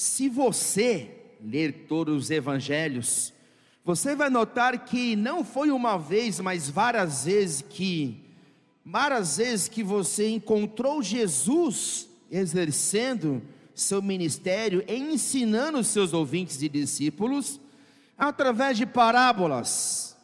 Se 0.00 0.30
você 0.30 1.10
ler 1.44 1.84
todos 1.86 2.24
os 2.24 2.30
evangelhos, 2.30 3.34
você 3.84 4.16
vai 4.16 4.30
notar 4.30 4.86
que 4.86 5.14
não 5.14 5.44
foi 5.44 5.70
uma 5.70 5.98
vez, 5.98 6.40
mas 6.40 6.70
várias 6.70 7.26
vezes 7.26 7.62
que 7.68 8.24
várias 8.82 9.36
vezes 9.36 9.68
que 9.68 9.82
você 9.82 10.30
encontrou 10.30 11.02
Jesus 11.02 12.08
exercendo 12.30 13.42
seu 13.74 14.00
ministério, 14.00 14.82
ensinando 14.88 15.84
seus 15.84 16.14
ouvintes 16.14 16.62
e 16.62 16.68
discípulos 16.70 17.60
através 18.16 18.78
de 18.78 18.86
parábolas. 18.86 20.16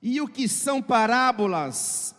E 0.00 0.20
o 0.20 0.28
que 0.28 0.46
são 0.46 0.80
parábolas? 0.80 2.14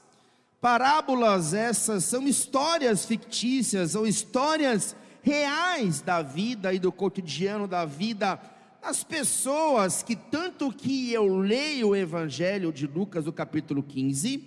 Parábolas 0.59 1.53
essas 1.53 2.03
são 2.03 2.27
histórias 2.27 3.05
fictícias 3.05 3.95
ou 3.95 4.05
histórias 4.05 4.97
reais 5.27 5.99
da 5.99 6.21
vida 6.21 6.73
e 6.73 6.79
do 6.79 6.89
cotidiano 6.89 7.67
da 7.67 7.83
vida 7.83 8.39
das 8.81 9.03
pessoas 9.03 10.01
que 10.01 10.15
tanto 10.15 10.71
que 10.71 11.11
eu 11.11 11.37
leio 11.37 11.89
o 11.89 11.95
evangelho 11.95 12.71
de 12.71 12.87
Lucas, 12.87 13.25
do 13.25 13.33
capítulo 13.33 13.83
15, 13.83 14.41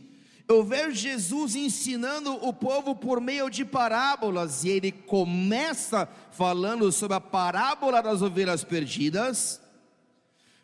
eu 0.49 0.65
vejo 0.65 0.93
Jesus 0.93 1.55
ensinando 1.55 2.33
o 2.33 2.51
povo 2.51 2.97
por 2.97 3.21
meio 3.21 3.51
de 3.51 3.63
parábolas, 3.63 4.65
e 4.65 4.71
ele 4.71 4.91
começa 4.91 6.09
falando 6.31 6.91
sobre 6.91 7.19
a 7.19 7.21
parábola 7.21 8.03
das 8.03 8.23
ovelhas 8.23 8.65
perdidas, 8.65 9.61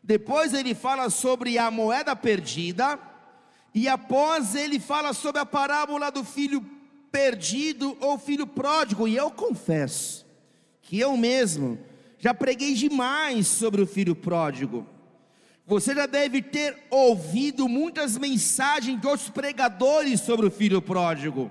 depois 0.02 0.54
ele 0.54 0.74
fala 0.74 1.10
sobre 1.10 1.58
a 1.58 1.70
moeda 1.70 2.16
perdida, 2.16 2.98
e 3.74 3.86
após 3.86 4.54
ele 4.54 4.80
fala 4.80 5.12
sobre 5.12 5.42
a 5.42 5.46
parábola 5.46 6.10
do 6.10 6.24
filho 6.24 6.64
perdido 7.10 7.96
ou 8.00 8.18
filho 8.18 8.46
pródigo, 8.46 9.06
e 9.06 9.16
eu 9.16 9.30
confesso 9.30 10.26
que 10.82 10.98
eu 10.98 11.16
mesmo 11.16 11.78
já 12.18 12.32
preguei 12.32 12.74
demais 12.74 13.46
sobre 13.46 13.82
o 13.82 13.86
filho 13.86 14.14
pródigo. 14.14 14.86
Você 15.66 15.94
já 15.94 16.06
deve 16.06 16.40
ter 16.40 16.76
ouvido 16.90 17.68
muitas 17.68 18.16
mensagens 18.16 19.00
de 19.00 19.06
outros 19.06 19.28
pregadores 19.28 20.20
sobre 20.20 20.46
o 20.46 20.50
filho 20.50 20.80
pródigo. 20.80 21.50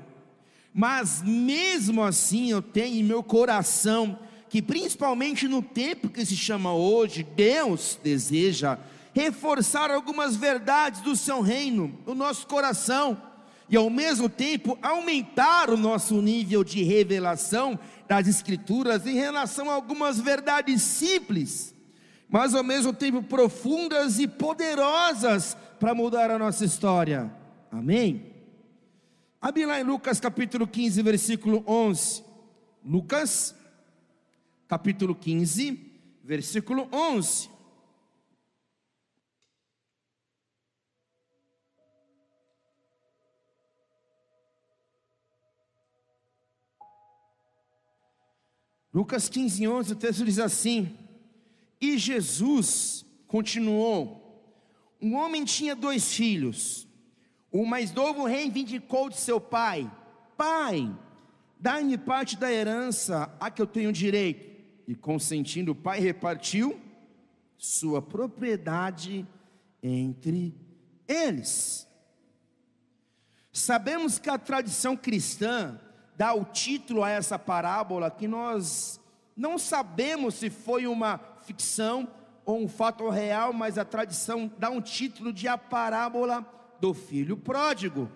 Mas 0.74 1.22
mesmo 1.22 2.02
assim 2.02 2.50
eu 2.50 2.62
tenho 2.62 2.98
em 2.98 3.04
meu 3.04 3.22
coração 3.22 4.18
que 4.50 4.62
principalmente 4.62 5.48
no 5.48 5.62
tempo 5.62 6.10
que 6.10 6.26
se 6.26 6.36
chama 6.36 6.74
hoje, 6.74 7.24
Deus 7.24 8.00
deseja 8.02 8.78
reforçar 9.14 9.92
algumas 9.92 10.36
verdades 10.36 11.02
do 11.02 11.16
seu 11.16 11.42
reino 11.42 11.98
no 12.06 12.16
nosso 12.16 12.48
coração 12.48 13.22
e 13.70 13.76
ao 13.76 13.90
mesmo 13.90 14.30
tempo 14.30 14.78
aumentar 14.82 15.70
o 15.70 15.78
nosso 15.78 16.22
nível 16.22 16.64
de 16.64 16.84
revelação 16.84 17.80
das 18.08 18.28
Escrituras 18.28 19.06
em 19.08 19.16
relação 19.16 19.70
a 19.70 19.74
algumas 19.74 20.20
verdades 20.20 20.82
simples, 20.82 21.74
mas 22.30 22.54
ao 22.54 22.64
mesmo 22.64 22.94
tempo 22.94 23.24
profundas 23.24 24.20
e 24.20 24.28
poderosas 24.28 25.58
para 25.80 25.96
mudar 25.96 26.30
a 26.30 26.40
nossa 26.40 26.64
história. 26.64 27.32
Amém? 27.72 28.34
Abre 29.42 29.66
lá 29.66 29.80
em 29.80 29.84
Lucas 29.84 30.20
capítulo 30.20 30.68
15, 30.68 31.02
versículo 31.02 31.64
11. 31.68 32.24
Lucas 32.84 33.56
capítulo 34.68 35.16
15, 35.16 35.80
versículo 36.24 36.88
11. 36.92 37.55
Lucas 48.96 49.28
15, 49.28 49.68
11, 49.68 49.92
o 49.92 49.96
texto 49.98 50.24
diz 50.24 50.40
assim: 50.40 50.98
E 51.82 51.98
Jesus 51.98 53.06
continuou: 53.28 54.42
Um 55.02 55.16
homem 55.16 55.44
tinha 55.44 55.76
dois 55.76 56.14
filhos. 56.14 56.88
O 57.52 57.66
mais 57.66 57.92
novo 57.92 58.24
reivindicou 58.24 59.10
de 59.10 59.18
seu 59.18 59.38
pai: 59.42 59.92
Pai, 60.38 60.98
dá-me 61.60 61.98
parte 61.98 62.38
da 62.38 62.50
herança 62.50 63.36
a 63.38 63.52
que 63.52 63.62
eu 63.62 63.68
tenho 63.68 63.92
direito. 63.92 64.64
E 64.88 64.96
consentindo, 64.96 65.74
o 65.74 65.76
pai 65.76 66.00
repartiu 66.00 66.80
sua 67.58 68.02
propriedade 68.02 69.28
entre 69.84 70.56
eles. 71.06 71.86
Sabemos 73.52 74.20
que 74.20 74.30
a 74.30 74.38
tradição 74.38 74.96
cristã 74.96 75.82
dá 76.18 76.34
o 76.34 76.46
título 76.46 77.04
a 77.04 77.10
essa 77.10 77.38
parábola 77.38 78.10
que 78.10 78.28
nós 78.28 79.00
não 79.36 79.58
sabemos 79.58 80.36
se 80.36 80.50
foi 80.50 80.88
uma 80.88 81.20
ficção 81.44 82.08
ou 82.46 82.64
um 82.64 82.68
fato 82.68 83.10
real, 83.10 83.52
mas 83.52 83.78
a 83.78 83.84
tradição 83.84 84.52
dá 84.58 84.70
um 84.70 84.82
título 84.82 85.34
de 85.34 85.48
a 85.48 85.58
parábola 85.58 86.46
do 86.80 86.94
filho 86.94 87.36
pródigo. 87.36 88.10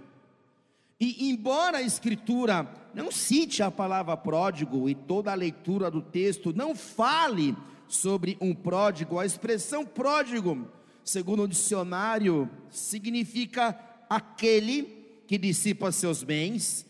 E 1.00 1.30
embora 1.30 1.78
a 1.78 1.82
escritura 1.82 2.68
não 2.94 3.12
cite 3.12 3.64
a 3.64 3.72
palavra 3.72 4.16
pródigo 4.18 4.90
e 4.90 4.96
toda 4.96 5.32
a 5.32 5.36
leitura 5.36 5.90
do 5.90 6.02
texto 6.02 6.54
não 6.54 6.76
fale 6.76 7.56
sobre 7.88 8.38
um 8.40 8.54
pródigo, 8.54 9.18
a 9.18 9.26
expressão 9.26 9.86
pródigo, 9.86 10.68
segundo 11.04 11.44
o 11.44 11.48
dicionário, 11.48 12.50
significa 12.70 13.78
aquele 14.10 14.84
que 15.26 15.38
dissipa 15.38 15.92
seus 15.92 16.24
bens, 16.24 16.86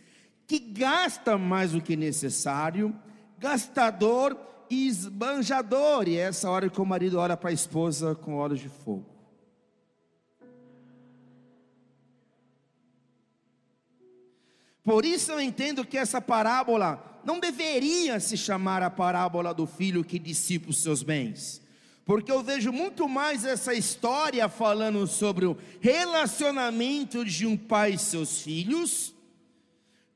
que 0.50 0.58
gasta 0.58 1.38
mais 1.38 1.74
do 1.74 1.80
que 1.80 1.96
necessário, 1.96 2.96
gastador 3.38 4.36
e 4.68 4.88
esbanjador. 4.88 6.08
E 6.08 6.18
é 6.18 6.22
essa 6.22 6.50
hora 6.50 6.68
que 6.68 6.82
o 6.82 6.86
marido 6.86 7.20
olha 7.20 7.38
para 7.38 7.52
a 7.52 7.54
esposa 7.54 8.16
com 8.16 8.34
olhos 8.34 8.60
de 8.60 8.68
fogo. 8.68 9.06
Por 14.84 15.06
isso 15.06 15.32
eu 15.32 15.40
entendo 15.40 15.86
que 15.86 16.00
essa 16.00 16.20
parábola 16.20 17.22
não 17.24 17.40
deveria 17.40 18.20
se 18.20 18.36
chamar 18.36 18.82
a 18.82 18.90
parábola 18.90 19.54
do 19.54 19.68
filho 19.68 20.04
que 20.04 20.18
dissipa 20.18 20.72
os 20.72 20.82
seus 20.82 21.04
bens. 21.04 21.62
Porque 22.04 22.32
eu 22.32 22.42
vejo 22.42 22.72
muito 22.72 23.08
mais 23.08 23.46
essa 23.46 23.76
história 23.76 24.50
falando 24.50 25.06
sobre 25.06 25.46
o 25.46 25.56
relacionamento 25.80 27.24
de 27.24 27.46
um 27.46 27.56
pai 27.56 27.92
e 27.92 28.00
seus 28.00 28.42
filhos 28.42 29.14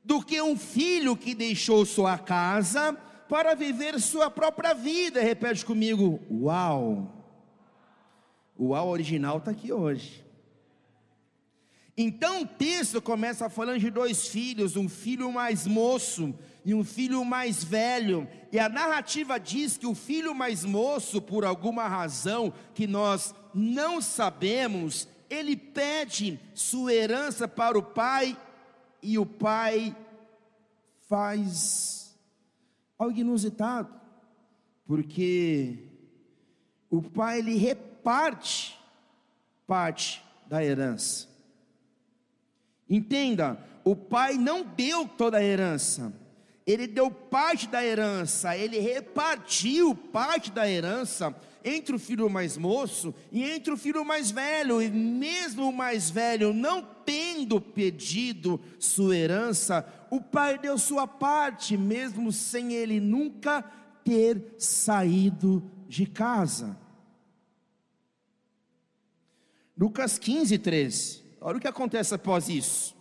do 0.04 0.22
que 0.22 0.40
um 0.40 0.56
filho 0.56 1.16
que 1.16 1.34
deixou 1.34 1.86
sua 1.86 2.18
casa 2.18 2.92
para 3.28 3.54
viver 3.54 3.98
sua 4.00 4.30
própria 4.30 4.74
vida. 4.74 5.22
Repete 5.22 5.64
comigo: 5.64 6.20
Uau! 6.30 7.10
O 8.56 8.68
uau 8.68 8.88
original 8.88 9.38
está 9.38 9.50
aqui 9.50 9.72
hoje. 9.72 10.24
Então 11.96 12.42
o 12.42 12.46
texto 12.46 13.00
começa 13.00 13.48
falando 13.48 13.78
de 13.78 13.88
dois 13.88 14.26
filhos, 14.26 14.76
um 14.76 14.88
filho 14.88 15.32
mais 15.32 15.64
moço 15.64 16.34
e 16.64 16.74
um 16.74 16.82
filho 16.82 17.24
mais 17.24 17.62
velho. 17.62 18.28
E 18.50 18.58
a 18.58 18.68
narrativa 18.68 19.38
diz 19.38 19.76
que 19.76 19.86
o 19.86 19.94
filho 19.94 20.34
mais 20.34 20.64
moço, 20.64 21.22
por 21.22 21.44
alguma 21.44 21.86
razão 21.86 22.52
que 22.74 22.86
nós 22.86 23.32
não 23.54 24.00
sabemos, 24.00 25.08
ele 25.30 25.56
pede 25.56 26.40
sua 26.52 26.92
herança 26.92 27.46
para 27.46 27.78
o 27.78 27.82
pai 27.82 28.36
e 29.04 29.18
o 29.18 29.26
pai 29.26 29.94
faz 31.06 32.16
algo 32.98 33.18
inusitado, 33.18 33.92
porque 34.86 35.78
o 36.88 37.02
pai 37.02 37.40
ele 37.40 37.56
reparte 37.56 38.78
parte 39.66 40.24
da 40.46 40.64
herança. 40.64 41.28
Entenda, 42.88 43.58
o 43.84 43.94
pai 43.94 44.34
não 44.34 44.64
deu 44.64 45.06
toda 45.06 45.36
a 45.36 45.44
herança, 45.44 46.10
ele 46.66 46.86
deu 46.86 47.10
parte 47.10 47.68
da 47.68 47.84
herança, 47.84 48.56
ele 48.56 48.78
repartiu 48.78 49.94
parte 49.94 50.50
da 50.50 50.68
herança 50.68 51.34
entre 51.64 51.96
o 51.96 51.98
filho 51.98 52.28
mais 52.28 52.58
moço 52.58 53.14
e 53.32 53.42
entre 53.42 53.72
o 53.72 53.76
filho 53.76 54.04
mais 54.04 54.30
velho, 54.30 54.82
e 54.82 54.90
mesmo 54.90 55.70
o 55.70 55.72
mais 55.72 56.10
velho 56.10 56.52
não 56.52 56.82
tendo 57.04 57.60
pedido 57.60 58.60
sua 58.78 59.16
herança, 59.16 59.86
o 60.10 60.20
pai 60.20 60.58
deu 60.58 60.76
sua 60.76 61.06
parte, 61.06 61.76
mesmo 61.76 62.30
sem 62.30 62.74
ele 62.74 63.00
nunca 63.00 63.62
ter 64.04 64.54
saído 64.58 65.70
de 65.88 66.06
casa. 66.06 66.78
Lucas 69.76 70.18
15, 70.18 70.58
13. 70.58 71.24
Olha 71.40 71.56
o 71.56 71.60
que 71.60 71.68
acontece 71.68 72.14
após 72.14 72.48
isso. 72.48 72.94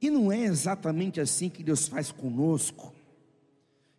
E 0.00 0.08
não 0.08 0.30
é 0.30 0.38
exatamente 0.38 1.20
assim 1.20 1.50
que 1.50 1.64
Deus 1.64 1.88
faz 1.88 2.12
conosco. 2.12 2.94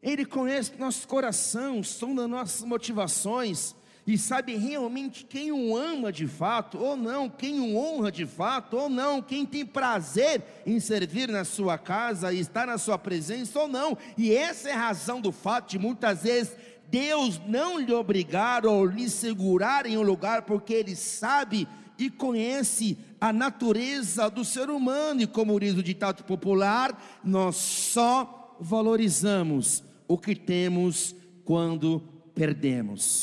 Ele 0.02 0.26
conhece 0.26 0.74
nosso 0.80 1.06
coração, 1.06 1.84
sonda 1.84 2.30
nossas 2.30 2.64
motivações 2.66 3.76
e 4.06 4.18
sabe 4.18 4.56
realmente 4.56 5.26
quem 5.26 5.52
o 5.52 5.76
ama 5.78 6.12
de 6.12 6.28
fato 6.28 6.78
ou 6.78 6.98
não, 6.98 7.30
quem 7.30 7.60
o 7.60 7.78
honra 7.78 8.12
de 8.12 8.26
fato 8.26 8.78
ou 8.78 8.90
não, 8.90 9.22
quem 9.22 9.46
tem 9.46 9.66
prazer 9.66 10.44
em 10.66 10.80
servir 10.80 11.30
na 11.30 11.46
sua 11.46 11.78
casa 11.78 12.34
e 12.34 12.40
estar 12.40 12.68
na 12.68 12.78
sua 12.78 12.98
presença 12.98 13.60
ou 13.60 13.68
não. 13.68 13.98
E 14.18 14.34
essa 14.34 14.70
é 14.70 14.74
a 14.74 14.78
razão 14.78 15.22
do 15.22 15.32
fato 15.32 15.72
de 15.72 15.80
muitas 15.80 16.24
vezes 16.24 16.56
Deus 16.90 17.42
não 17.48 17.80
lhe 17.80 17.92
obrigar 17.92 18.66
ou 18.66 18.86
lhe 18.86 19.10
segurar 19.10 19.86
em 19.86 19.98
um 19.98 20.04
lugar, 20.04 20.44
porque 20.44 20.74
Ele 20.74 20.96
sabe 20.96 21.68
e 21.98 22.10
conhece 22.10 22.98
a 23.20 23.32
natureza 23.32 24.30
do 24.30 24.44
ser 24.44 24.70
humano, 24.70 25.22
e 25.22 25.28
como 25.28 25.60
diz 25.60 25.76
o 25.76 25.82
ditado 25.82 26.24
popular, 26.24 27.20
nós 27.24 27.56
só 27.56 28.58
valorizamos 28.60 29.84
o 30.08 30.18
que 30.18 30.36
temos 30.36 31.16
quando 31.46 32.02
perdemos. 32.36 33.23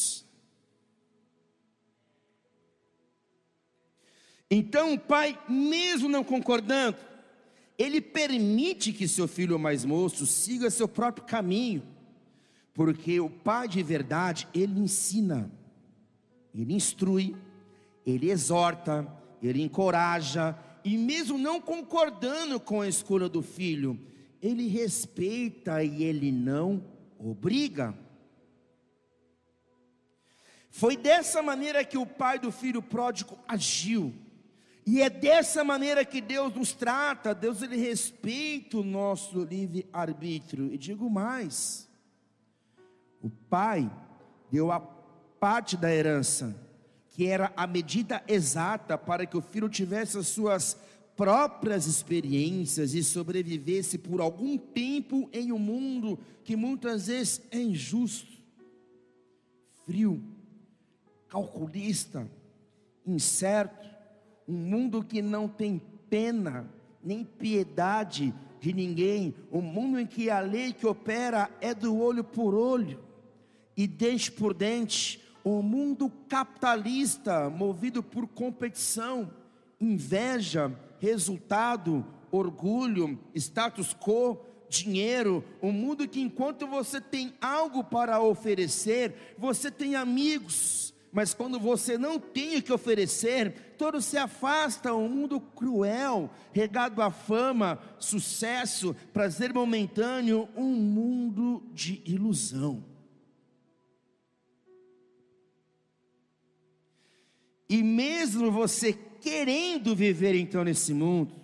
Então 4.51 4.95
o 4.95 4.99
pai, 4.99 5.39
mesmo 5.49 6.09
não 6.09 6.25
concordando, 6.25 6.97
ele 7.79 8.01
permite 8.01 8.93
que 8.93 9.07
seu 9.07 9.29
filho 9.29 9.59
mais 9.59 9.85
moço 9.85 10.27
siga 10.27 10.69
seu 10.71 10.89
próprio 10.89 11.25
caminho, 11.25 11.83
porque 12.75 13.21
o 13.21 13.31
pai 13.31 13.69
de 13.69 13.83
verdade, 13.83 14.49
ele 14.53 14.81
ensina, 14.81 15.51
ele 16.55 16.75
instrui, 16.75 17.37
ele 18.05 18.31
exorta, 18.31 19.07
ele 19.41 19.63
encoraja, 19.63 20.59
e 20.85 20.99
mesmo 20.99 21.39
não 21.39 21.61
concordando 21.61 22.59
com 22.59 22.81
a 22.81 22.89
escolha 22.89 23.29
do 23.29 23.43
filho, 23.43 23.99
ele 24.43 24.67
respeita 24.67 25.85
e 25.85 26.03
ele 26.03 26.33
não 26.33 26.83
obriga. 27.19 27.97
Foi 30.71 30.97
dessa 30.97 31.43
maneira 31.43 31.85
que 31.85 31.99
o 31.99 32.07
pai 32.07 32.39
do 32.39 32.51
filho 32.51 32.83
pródigo 32.83 33.39
agiu. 33.47 34.15
E 34.93 35.01
é 35.03 35.09
dessa 35.09 35.63
maneira 35.63 36.05
que 36.05 36.21
Deus 36.21 36.53
nos 36.53 36.73
trata, 36.73 37.33
Deus 37.33 37.63
ele 37.63 37.77
respeita 37.77 38.79
o 38.79 38.83
nosso 38.83 39.45
livre 39.45 39.89
arbítrio. 39.93 40.67
E 40.75 40.77
digo 40.77 41.09
mais: 41.09 41.89
o 43.23 43.31
pai 43.31 43.89
deu 44.51 44.73
a 44.73 44.81
parte 44.81 45.77
da 45.77 45.95
herança, 45.95 46.57
que 47.11 47.25
era 47.25 47.53
a 47.57 47.69
medida 47.69 48.21
exata 48.27 48.99
para 48.99 49.25
que 49.27 49.37
o 49.37 49.41
filho 49.41 49.69
tivesse 49.69 50.19
as 50.19 50.27
suas 50.27 50.77
próprias 51.17 51.87
experiências 51.87 52.93
e 52.93 53.05
sobrevivesse 53.05 53.97
por 53.97 54.21
algum 54.21 54.59
tempo 54.59 55.31
em 55.33 55.53
um 55.53 55.59
mundo 55.59 56.19
que 56.43 56.57
muitas 56.57 57.07
vezes 57.07 57.41
é 57.53 57.61
injusto, 57.61 58.43
frio, 59.87 60.21
calculista, 61.29 62.29
incerto 63.07 64.00
um 64.51 64.53
mundo 64.53 65.05
que 65.05 65.23
não 65.23 65.47
tem 65.47 65.81
pena 66.11 66.69
nem 67.05 67.23
piedade 67.23 68.35
de 68.61 68.73
ninguém, 68.73 69.33
um 69.53 69.63
mundo 69.63 70.01
em 70.01 70.05
que 70.05 70.29
a 70.29 70.41
lei 70.41 70.73
que 70.73 70.85
opera 70.85 71.49
é 71.61 71.73
do 71.73 71.97
olho 71.97 72.25
por 72.25 72.53
olho 72.53 72.99
e 73.77 73.87
dente 73.87 74.33
por 74.33 74.53
dente, 74.53 75.23
um 75.45 75.63
mundo 75.63 76.11
capitalista 76.29 77.49
movido 77.49 78.03
por 78.03 78.27
competição, 78.27 79.31
inveja, 79.81 80.77
resultado, 80.99 82.05
orgulho, 82.33 83.21
status 83.33 83.95
quo, 83.95 84.37
dinheiro, 84.69 85.45
um 85.63 85.71
mundo 85.71 86.09
que 86.09 86.21
enquanto 86.21 86.67
você 86.67 87.01
tem 87.01 87.33
algo 87.41 87.85
para 87.85 88.21
oferecer, 88.21 89.35
você 89.39 89.71
tem 89.71 89.95
amigos, 89.95 90.93
mas 91.13 91.33
quando 91.33 91.59
você 91.59 91.97
não 91.97 92.19
tem 92.19 92.57
o 92.57 92.63
que 92.63 92.73
oferecer, 92.73 93.70
todos 93.81 94.05
se 94.05 94.19
afastam, 94.19 95.03
um 95.03 95.09
mundo 95.09 95.41
cruel, 95.41 96.31
regado 96.53 97.01
a 97.01 97.11
fama, 97.11 97.79
sucesso, 97.99 98.95
prazer 99.11 99.55
momentâneo, 99.55 100.47
um 100.55 100.69
mundo 100.69 101.63
de 101.73 102.03
ilusão. 102.05 102.85
E 107.71 107.83
mesmo 107.83 108.53
você 108.53 108.93
querendo 108.93 109.97
viver 109.97 110.35
então 110.35 110.63
nesse 110.63 110.93
mundo, 110.93 111.35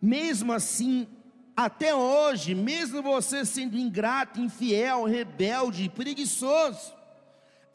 mesmo 0.00 0.52
assim, 0.52 1.08
até 1.56 1.92
hoje, 1.92 2.54
mesmo 2.54 3.02
você 3.02 3.44
sendo 3.44 3.76
ingrato, 3.76 4.40
infiel, 4.40 5.02
rebelde, 5.02 5.88
preguiçoso, 5.88 6.94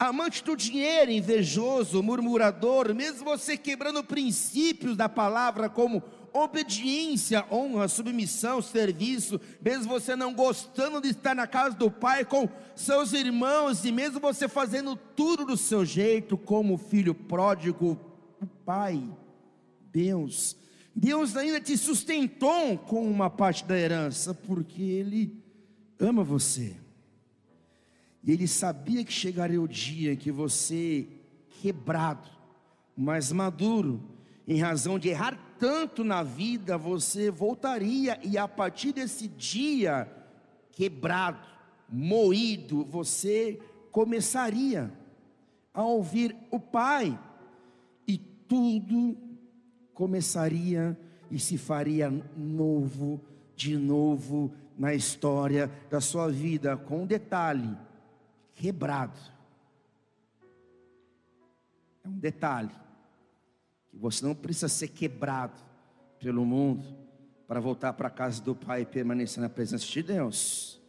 amante 0.08 0.42
do 0.42 0.56
dinheiro, 0.56 1.12
invejoso, 1.12 2.02
murmurador, 2.02 2.92
mesmo 2.92 3.24
você 3.24 3.56
quebrando 3.56 4.02
princípios 4.02 4.96
da 4.96 5.08
palavra 5.08 5.68
como 5.68 6.02
obediência, 6.32 7.44
honra, 7.50 7.86
submissão, 7.86 8.60
serviço, 8.60 9.40
mesmo 9.60 9.88
você 9.88 10.16
não 10.16 10.34
gostando 10.34 11.00
de 11.00 11.10
estar 11.10 11.36
na 11.36 11.46
casa 11.46 11.76
do 11.76 11.90
pai 11.90 12.24
com 12.24 12.48
seus 12.74 13.12
irmãos, 13.12 13.84
e 13.84 13.92
mesmo 13.92 14.18
você 14.18 14.48
fazendo 14.48 14.96
tudo 14.96 15.44
do 15.44 15.56
seu 15.56 15.84
jeito, 15.84 16.36
como 16.36 16.78
filho 16.78 17.14
pródigo, 17.14 17.96
o 18.40 18.46
pai, 18.46 19.08
Deus, 19.92 20.56
Deus 20.96 21.36
ainda 21.36 21.60
te 21.60 21.76
sustentou 21.76 22.76
com 22.76 23.08
uma 23.08 23.30
parte 23.30 23.64
da 23.64 23.78
herança, 23.78 24.34
porque 24.34 24.82
Ele 24.82 25.40
ama 26.00 26.24
você. 26.24 26.76
E 28.24 28.32
ele 28.32 28.46
sabia 28.46 29.04
que 29.04 29.12
chegaria 29.12 29.60
o 29.60 29.68
dia 29.68 30.14
que 30.16 30.30
você, 30.30 31.08
quebrado, 31.60 32.28
mas 32.96 33.32
maduro, 33.32 34.00
em 34.46 34.60
razão 34.60 34.98
de 34.98 35.08
errar 35.08 35.38
tanto 35.58 36.02
na 36.02 36.22
vida, 36.22 36.76
você 36.76 37.30
voltaria 37.30 38.18
e 38.22 38.36
a 38.36 38.48
partir 38.48 38.92
desse 38.92 39.28
dia, 39.28 40.10
quebrado, 40.72 41.46
moído, 41.88 42.84
você 42.84 43.60
começaria 43.90 44.92
a 45.72 45.82
ouvir 45.84 46.36
o 46.50 46.58
Pai, 46.58 47.18
e 48.06 48.18
tudo 48.18 49.16
começaria 49.94 50.98
e 51.30 51.38
se 51.38 51.56
faria 51.56 52.10
novo, 52.36 53.20
de 53.54 53.76
novo, 53.76 54.52
na 54.76 54.94
história 54.94 55.70
da 55.88 56.00
sua 56.00 56.28
vida, 56.28 56.76
com 56.76 57.02
um 57.02 57.06
detalhe: 57.06 57.70
quebrado. 58.54 59.18
É 62.04 62.08
um 62.08 62.18
detalhe 62.18 62.70
que 63.90 63.96
você 63.96 64.24
não 64.24 64.34
precisa 64.34 64.68
ser 64.68 64.88
quebrado 64.88 65.60
pelo 66.18 66.44
mundo 66.44 66.86
para 67.46 67.60
voltar 67.60 67.92
para 67.92 68.08
a 68.08 68.10
casa 68.10 68.42
do 68.42 68.54
Pai 68.54 68.82
e 68.82 68.86
permanecer 68.86 69.40
na 69.42 69.48
presença 69.48 69.84
de 69.86 70.02
Deus. 70.02 70.80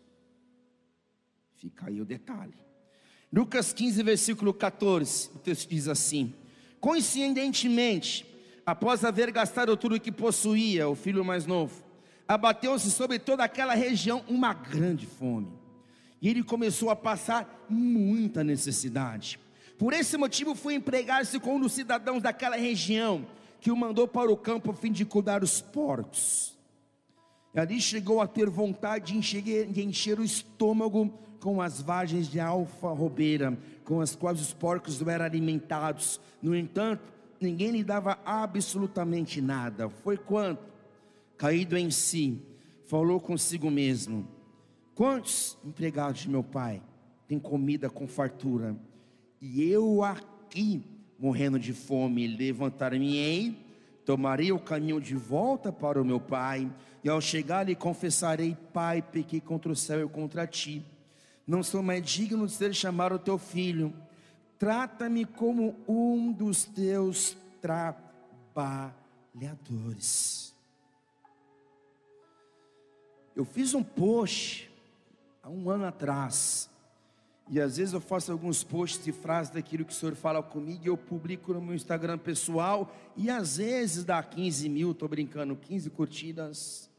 Fica 1.56 1.88
aí 1.88 2.00
o 2.02 2.06
detalhe. 2.06 2.54
Lucas 3.32 3.74
15, 3.74 4.04
versículo 4.04 4.54
14, 4.54 5.32
o 5.36 5.40
texto 5.40 5.70
diz 5.70 5.88
assim: 5.88 6.34
Coincidentemente, 6.80 8.26
após 8.66 9.04
haver 9.04 9.32
gastado 9.32 9.76
tudo 9.76 9.96
o 9.96 10.00
que 10.00 10.12
possuía, 10.12 10.88
o 10.88 10.96
filho 10.96 11.26
mais 11.26 11.46
novo, 11.46 11.84
abateu-se 12.28 12.92
sobre 12.92 13.20
toda 13.20 13.44
aquela 13.44 13.74
região 13.74 14.24
uma 14.28 14.54
grande 14.54 15.06
fome. 15.06 15.63
E 16.24 16.30
ele 16.30 16.42
começou 16.42 16.90
a 16.90 16.96
passar 16.96 17.66
muita 17.68 18.46
necessidade. 18.46 19.38
Por 19.78 19.92
esse 19.92 20.16
motivo, 20.16 20.56
foi 20.56 20.76
empregar-se 20.76 21.38
com 21.38 21.58
um 21.58 21.60
dos 21.60 21.74
cidadãos 21.74 22.24
daquela 22.24 22.56
região, 22.56 23.28
que 23.60 23.70
o 23.70 23.76
mandou 23.76 24.08
para 24.08 24.32
o 24.32 24.38
campo 24.38 24.72
a 24.72 24.74
fim 24.74 24.90
de 24.90 25.04
cuidar 25.04 25.42
dos 25.42 25.60
porcos. 25.60 26.58
E 27.54 27.60
ali 27.60 27.82
chegou 27.82 28.22
a 28.22 28.28
ter 28.28 28.50
vontade 28.50 29.12
de 29.12 29.18
encher, 29.18 29.68
de 29.68 29.84
encher 29.84 30.18
o 30.18 30.24
estômago 30.24 31.14
com 31.42 31.62
as 31.62 31.82
vagens 31.82 32.30
de 32.30 32.40
alfa-robeira, 32.40 33.58
com 33.84 34.00
as 34.00 34.16
quais 34.16 34.40
os 34.40 34.54
porcos 34.54 35.02
não 35.02 35.10
eram 35.10 35.26
alimentados. 35.26 36.22
No 36.42 36.56
entanto, 36.56 37.04
ninguém 37.42 37.72
lhe 37.72 37.84
dava 37.84 38.18
absolutamente 38.24 39.42
nada. 39.42 39.90
Foi 39.90 40.16
quanto, 40.16 40.64
caído 41.38 41.76
em 41.76 41.92
si, 41.92 42.42
falou 42.86 43.20
consigo 43.20 43.70
mesmo: 43.70 44.26
Quantos 44.96 45.58
empregados 45.64 46.22
de 46.22 46.30
meu 46.30 46.44
pai 46.44 46.82
têm 47.28 47.40
comida 47.40 47.90
com 47.90 48.08
fartura? 48.08 48.76
E 49.42 49.64
eu 49.64 50.04
aqui, 50.04 50.84
morrendo 51.18 51.60
de 51.60 51.74
fome, 51.74 52.28
levantar-me-ei, 52.28 53.58
tomarei 54.06 54.52
o 54.52 54.60
caminho 54.60 55.02
de 55.02 55.16
volta 55.16 55.72
para 55.72 56.02
o 56.02 56.06
meu 56.06 56.20
pai, 56.20 56.72
e 57.04 57.10
ao 57.10 57.20
chegar 57.20 57.68
lhe 57.68 57.76
confessarei: 57.76 58.56
Pai, 58.72 59.02
pequei 59.02 59.42
contra 59.42 59.72
o 59.72 59.76
céu 59.76 60.06
e 60.06 60.10
contra 60.10 60.48
ti 60.48 60.86
não 61.46 61.62
sou 61.62 61.84
mais 61.84 62.06
digno 62.06 62.48
de 62.48 62.54
ser 62.54 62.74
chamado 62.74 63.20
teu 63.20 63.38
filho. 63.38 63.94
Trata-me 64.58 65.26
como 65.26 65.76
um 65.88 66.32
dos 66.32 66.64
teus 66.64 67.36
trabalhadores. 67.62 70.56
Eu 73.36 73.44
fiz 73.44 73.74
um 73.74 73.84
post 73.84 74.72
há 75.44 75.50
um 75.50 75.70
ano 75.70 75.86
atrás, 75.86 76.70
e 77.50 77.60
às 77.60 77.76
vezes 77.76 77.94
eu 77.94 78.00
faço 78.00 78.32
alguns 78.32 78.64
posts 78.64 79.04
de 79.04 79.12
frases 79.12 79.52
daquilo 79.52 79.84
que 79.84 79.92
o 79.92 79.96
Senhor 79.96 80.16
fala 80.16 80.42
comigo, 80.42 80.80
e 80.86 80.88
eu 80.88 80.96
publico 80.96 81.54
no 81.54 81.62
meu 81.62 81.76
Instagram 81.76 82.18
pessoal, 82.18 82.96
e 83.18 83.30
às 83.30 83.58
vezes 83.58 84.06
dá 84.06 84.24
15 84.24 84.70
mil, 84.70 84.92
estou 84.92 85.10
brincando, 85.10 85.54
15 85.58 85.90
curtidas. 85.90 86.90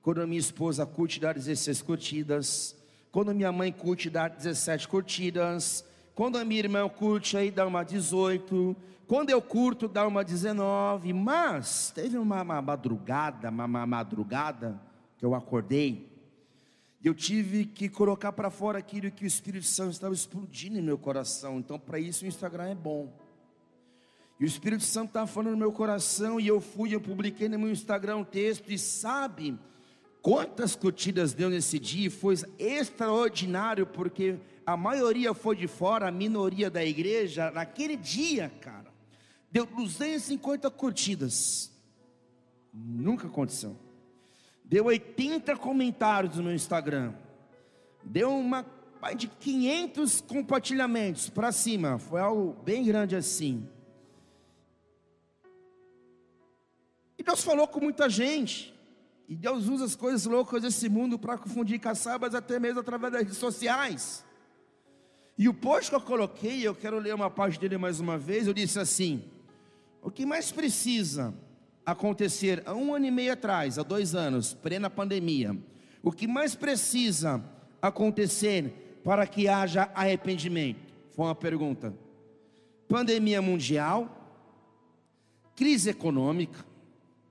Quando 0.00 0.22
a 0.22 0.26
minha 0.26 0.40
esposa 0.40 0.86
curte, 0.86 1.20
dá 1.20 1.32
16 1.32 1.82
curtidas. 1.82 2.74
Quando 3.12 3.34
minha 3.34 3.52
mãe 3.52 3.70
curte, 3.70 4.08
dá 4.08 4.26
17 4.26 4.88
curtidas. 4.88 5.84
Quando 6.14 6.38
a 6.38 6.44
minha 6.44 6.60
irmã 6.60 6.88
curte, 6.88 7.36
aí 7.36 7.50
dá 7.50 7.66
uma 7.66 7.84
18. 7.84 8.74
Quando 9.06 9.30
eu 9.30 9.40
curto, 9.40 9.86
dá 9.86 10.04
uma 10.08 10.24
19. 10.24 11.12
Mas 11.12 11.92
teve 11.94 12.18
uma, 12.18 12.42
uma 12.42 12.60
madrugada, 12.60 13.50
uma, 13.50 13.66
uma 13.66 13.86
madrugada, 13.86 14.80
que 15.18 15.24
eu 15.24 15.34
acordei. 15.34 16.11
Eu 17.04 17.14
tive 17.14 17.64
que 17.64 17.88
colocar 17.88 18.32
para 18.32 18.50
fora 18.50 18.78
aquilo 18.78 19.10
que 19.10 19.24
o 19.24 19.26
Espírito 19.26 19.66
Santo 19.66 19.92
estava 19.92 20.14
explodindo 20.14 20.78
em 20.78 20.82
meu 20.82 20.96
coração. 20.96 21.58
Então, 21.58 21.78
para 21.78 21.98
isso, 21.98 22.24
o 22.24 22.28
Instagram 22.28 22.70
é 22.70 22.74
bom. 22.74 23.12
E 24.38 24.44
o 24.44 24.46
Espírito 24.46 24.84
Santo 24.84 25.08
estava 25.08 25.26
falando 25.26 25.52
no 25.52 25.58
meu 25.58 25.72
coração. 25.72 26.38
E 26.38 26.46
eu 26.46 26.60
fui, 26.60 26.94
eu 26.94 27.00
publiquei 27.00 27.48
no 27.48 27.58
meu 27.58 27.70
Instagram 27.70 28.18
um 28.18 28.24
texto. 28.24 28.70
E 28.70 28.78
sabe 28.78 29.58
Quantas 30.22 30.76
curtidas 30.76 31.34
deu 31.34 31.50
nesse 31.50 31.80
dia? 31.80 32.08
Foi 32.08 32.36
extraordinário, 32.56 33.84
porque 33.84 34.38
a 34.64 34.76
maioria 34.76 35.34
foi 35.34 35.56
de 35.56 35.66
fora, 35.66 36.06
a 36.06 36.12
minoria 36.12 36.70
da 36.70 36.84
igreja. 36.84 37.50
Naquele 37.50 37.96
dia, 37.96 38.48
cara, 38.60 38.92
deu 39.50 39.66
250 39.66 40.70
curtidas. 40.70 41.72
Nunca 42.72 43.26
aconteceu. 43.26 43.76
Deu 44.72 44.86
80 44.86 45.54
comentários 45.56 46.38
no 46.38 46.50
Instagram. 46.50 47.12
Deu 48.02 48.30
uma 48.30 48.64
de 49.14 49.28
500 49.28 50.22
compartilhamentos 50.22 51.28
para 51.28 51.52
cima. 51.52 51.98
Foi 51.98 52.22
algo 52.22 52.56
bem 52.64 52.82
grande 52.82 53.14
assim. 53.14 53.68
E 57.18 57.22
Deus 57.22 57.44
falou 57.44 57.68
com 57.68 57.80
muita 57.80 58.08
gente. 58.08 58.74
E 59.28 59.36
Deus 59.36 59.68
usa 59.68 59.84
as 59.84 59.94
coisas 59.94 60.24
loucas 60.24 60.62
desse 60.62 60.88
mundo 60.88 61.18
para 61.18 61.36
confundir 61.36 61.78
caçabas, 61.78 62.34
até 62.34 62.58
mesmo 62.58 62.80
através 62.80 63.12
das 63.12 63.22
redes 63.24 63.36
sociais. 63.36 64.24
E 65.36 65.50
o 65.50 65.52
post 65.52 65.90
que 65.90 65.96
eu 65.96 66.00
coloquei, 66.00 66.66
eu 66.66 66.74
quero 66.74 66.98
ler 66.98 67.14
uma 67.14 67.28
parte 67.28 67.60
dele 67.60 67.76
mais 67.76 68.00
uma 68.00 68.16
vez. 68.16 68.46
Eu 68.46 68.54
disse 68.54 68.80
assim: 68.80 69.22
O 70.00 70.10
que 70.10 70.24
mais 70.24 70.50
precisa 70.50 71.34
acontecer 71.84 72.62
há 72.64 72.74
um 72.74 72.94
ano 72.94 73.06
e 73.06 73.10
meio 73.10 73.32
atrás, 73.32 73.78
há 73.78 73.82
dois 73.82 74.14
anos, 74.14 74.54
plena 74.54 74.88
pandemia, 74.88 75.56
o 76.02 76.10
que 76.10 76.26
mais 76.26 76.54
precisa 76.54 77.42
acontecer 77.80 79.00
para 79.04 79.26
que 79.26 79.48
haja 79.48 79.90
arrependimento? 79.94 80.92
Foi 81.10 81.26
uma 81.26 81.34
pergunta. 81.34 81.94
Pandemia 82.88 83.42
mundial, 83.42 84.22
crise 85.54 85.90
econômica, 85.90 86.64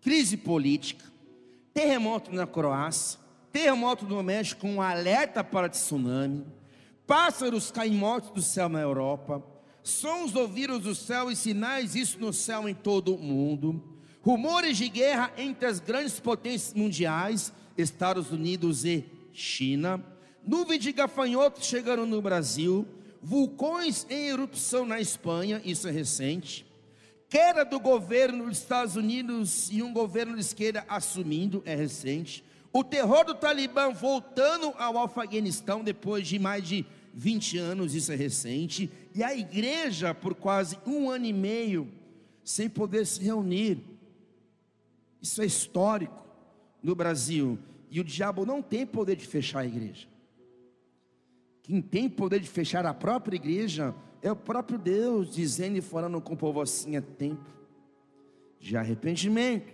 crise 0.01 0.37
política, 0.37 1.05
terremoto 1.73 2.33
na 2.33 2.45
Croácia, 2.45 3.19
terremoto 3.51 4.05
no 4.05 4.21
México 4.23 4.67
um 4.67 4.81
alerta 4.81 5.43
para 5.43 5.69
tsunami, 5.69 6.45
pássaros 7.05 7.71
caem 7.71 7.93
mortos 7.93 8.31
do 8.31 8.41
céu 8.41 8.69
na 8.69 8.79
Europa, 8.79 9.43
sons 9.83 10.35
ouvidos 10.35 10.81
do 10.81 10.95
céu 10.95 11.31
e 11.31 11.35
sinais 11.35 11.95
isso 11.95 12.19
no 12.19 12.31
céu 12.31 12.67
em 12.69 12.73
todo 12.73 13.15
o 13.15 13.17
mundo, 13.17 13.90
rumores 14.21 14.77
de 14.77 14.87
guerra 14.89 15.31
entre 15.37 15.65
as 15.65 15.79
grandes 15.79 16.19
potências 16.19 16.73
mundiais, 16.73 17.51
Estados 17.77 18.31
Unidos 18.31 18.85
e 18.85 19.05
China, 19.33 20.03
nuvens 20.45 20.81
de 20.81 20.91
gafanhotos 20.91 21.65
chegando 21.65 22.05
no 22.05 22.21
Brasil, 22.21 22.87
vulcões 23.21 24.05
em 24.09 24.27
erupção 24.27 24.85
na 24.85 24.99
Espanha, 24.99 25.61
isso 25.63 25.87
é 25.87 25.91
recente, 25.91 26.65
queda 27.29 27.63
do 27.63 27.79
governo 27.79 28.45
dos 28.45 28.57
Estados 28.57 28.95
Unidos 28.95 29.69
e 29.71 29.81
um 29.81 29.93
governo 29.93 30.35
de 30.35 30.41
esquerda 30.41 30.83
assumindo, 30.87 31.61
é 31.65 31.75
recente. 31.75 32.43
O 32.73 32.83
terror 32.83 33.25
do 33.25 33.35
Talibã 33.35 33.91
voltando 33.91 34.73
ao 34.77 34.97
Afeganistão 34.97 35.83
depois 35.83 36.27
de 36.27 36.39
mais 36.39 36.65
de 36.67 36.85
20 37.13 37.57
anos, 37.57 37.95
isso 37.95 38.11
é 38.11 38.15
recente. 38.15 38.89
E 39.13 39.23
a 39.23 39.35
igreja, 39.35 40.13
por 40.13 40.33
quase 40.33 40.77
um 40.85 41.09
ano 41.09 41.25
e 41.25 41.33
meio, 41.33 41.87
sem 42.43 42.69
poder 42.69 43.05
se 43.05 43.21
reunir. 43.21 43.90
Isso 45.21 45.41
é 45.41 45.45
histórico 45.45 46.25
no 46.81 46.95
Brasil. 46.95 47.59
E 47.89 47.99
o 47.99 48.03
diabo 48.03 48.45
não 48.45 48.61
tem 48.61 48.85
poder 48.85 49.15
de 49.15 49.27
fechar 49.27 49.59
a 49.59 49.65
igreja. 49.65 50.07
Quem 51.61 51.81
tem 51.81 52.09
poder 52.09 52.39
de 52.39 52.49
fechar 52.49 52.85
a 52.85 52.93
própria 52.93 53.35
igreja 53.35 53.93
é 54.21 54.31
o 54.31 54.35
próprio 54.35 54.79
Deus 54.79 55.33
dizendo 55.33 55.77
e 55.77 55.81
falando 55.81 56.19
com 56.21 56.33
o 56.33 56.37
povo 56.37 56.61
assim: 56.61 56.95
é 56.95 57.01
tempo 57.01 57.49
de 58.59 58.77
arrependimento. 58.77 59.73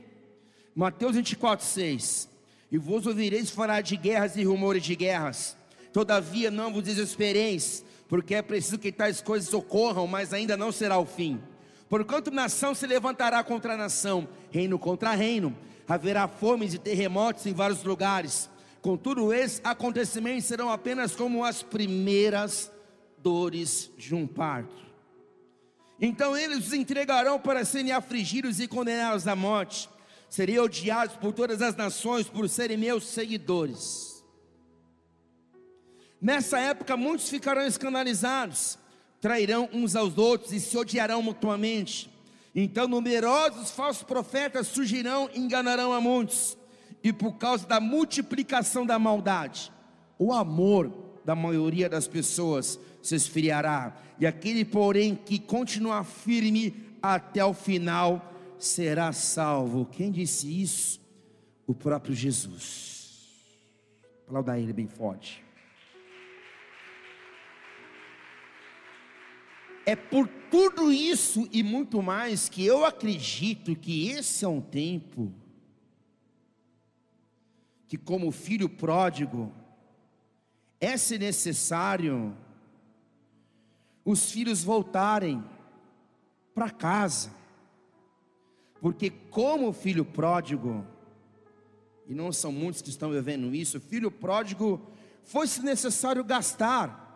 Mateus 0.75 1.15
24, 1.15 1.65
6. 1.65 2.29
E 2.71 2.77
vos 2.77 3.07
ouvireis 3.07 3.49
falar 3.49 3.81
de 3.81 3.95
guerras 3.95 4.35
e 4.35 4.43
rumores 4.43 4.83
de 4.83 4.95
guerras. 4.95 5.57
Todavia 5.93 6.51
não 6.51 6.73
vos 6.73 6.83
desespereis, 6.83 7.83
porque 8.07 8.35
é 8.35 8.41
preciso 8.41 8.77
que 8.77 8.91
tais 8.91 9.21
coisas 9.21 9.53
ocorram, 9.53 10.05
mas 10.05 10.33
ainda 10.33 10.57
não 10.57 10.71
será 10.71 10.99
o 10.99 11.05
fim. 11.05 11.41
Porquanto 11.89 12.31
nação 12.31 12.75
se 12.75 12.85
levantará 12.85 13.43
contra 13.43 13.77
nação, 13.77 14.27
reino 14.51 14.77
contra 14.77 15.13
reino, 15.13 15.55
haverá 15.87 16.27
fomes 16.27 16.73
e 16.73 16.77
terremotos 16.77 17.45
em 17.45 17.53
vários 17.53 17.83
lugares. 17.83 18.49
Contudo, 18.81 19.33
esses 19.33 19.61
acontecimentos 19.63 20.45
serão 20.45 20.69
apenas 20.69 21.15
como 21.15 21.43
as 21.43 21.63
primeiras 21.63 22.71
dores 23.17 23.89
de 23.97 24.13
um 24.13 24.27
parto. 24.27 24.85
Então 25.99 26.37
eles 26.37 26.67
os 26.67 26.73
entregarão 26.73 27.39
para 27.39 27.65
serem 27.65 27.91
afligidos 27.91 28.59
e 28.59 28.67
condenados 28.67 29.27
à 29.27 29.35
morte. 29.35 29.89
Seriam 30.29 30.65
odiados 30.65 31.15
por 31.15 31.33
todas 31.33 31.61
as 31.61 31.75
nações 31.75 32.27
por 32.27 32.47
serem 32.49 32.77
meus 32.77 33.05
seguidores. 33.05 34.23
Nessa 36.21 36.59
época, 36.59 36.97
muitos 36.97 37.29
ficarão 37.29 37.65
escandalizados, 37.65 38.77
trairão 39.21 39.69
uns 39.73 39.95
aos 39.95 40.17
outros 40.17 40.51
e 40.51 40.59
se 40.59 40.77
odiarão 40.77 41.21
mutuamente. 41.21 42.09
Então 42.55 42.87
numerosos 42.87 43.71
falsos 43.71 44.03
profetas 44.03 44.67
surgirão 44.67 45.29
e 45.33 45.39
enganarão 45.39 45.93
a 45.93 46.01
muitos. 46.01 46.57
E 47.03 47.13
por 47.13 47.33
causa 47.33 47.67
da 47.67 47.79
multiplicação 47.79 48.85
da 48.85 48.97
maldade, 48.97 49.71
o 50.17 50.33
amor 50.33 50.91
da 51.23 51.35
maioria 51.35 51.87
das 51.87 52.07
pessoas 52.07 52.79
se 53.01 53.15
esfriará. 53.15 53.95
E 54.19 54.25
aquele, 54.25 54.65
porém, 54.65 55.15
que 55.15 55.37
continuar 55.37 56.03
firme 56.03 56.73
até 57.01 57.45
o 57.45 57.53
final 57.53 58.33
será 58.57 59.13
salvo. 59.13 59.85
Quem 59.85 60.11
disse 60.11 60.61
isso? 60.61 60.99
O 61.67 61.75
próprio 61.75 62.15
Jesus. 62.15 62.97
Aplauda 64.25 64.59
ele 64.59 64.73
bem 64.73 64.87
forte. 64.87 65.46
É 69.87 69.95
por 69.95 70.27
tudo 70.51 70.91
isso 70.91 71.47
e 71.49 71.63
muito 71.63 72.01
mais 72.01 72.49
que 72.49 72.65
eu 72.65 72.83
acredito 72.83 73.73
que 73.73 74.09
esse 74.09 74.43
é 74.43 74.47
um 74.47 74.59
tempo 74.59 75.31
que, 77.87 77.97
como 77.97 78.29
filho 78.29 78.67
pródigo, 78.67 79.49
é 80.81 80.97
se 80.97 81.17
necessário 81.17 82.35
os 84.03 84.29
filhos 84.29 84.61
voltarem 84.61 85.41
para 86.53 86.69
casa, 86.69 87.31
porque, 88.81 89.09
como 89.09 89.71
filho 89.71 90.03
pródigo, 90.03 90.85
e 92.05 92.13
não 92.13 92.33
são 92.33 92.51
muitos 92.51 92.81
que 92.81 92.89
estão 92.89 93.09
vivendo 93.09 93.55
isso, 93.55 93.79
filho 93.79 94.11
pródigo, 94.11 94.85
foi-se 95.23 95.61
necessário 95.61 96.25
gastar, 96.25 97.06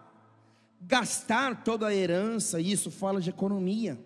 gastar 0.82 1.64
toda 1.64 1.88
a 1.88 1.96
herança, 1.96 2.60
isso 2.60 2.90
fala 2.90 3.22
de 3.22 3.30
economia. 3.30 4.00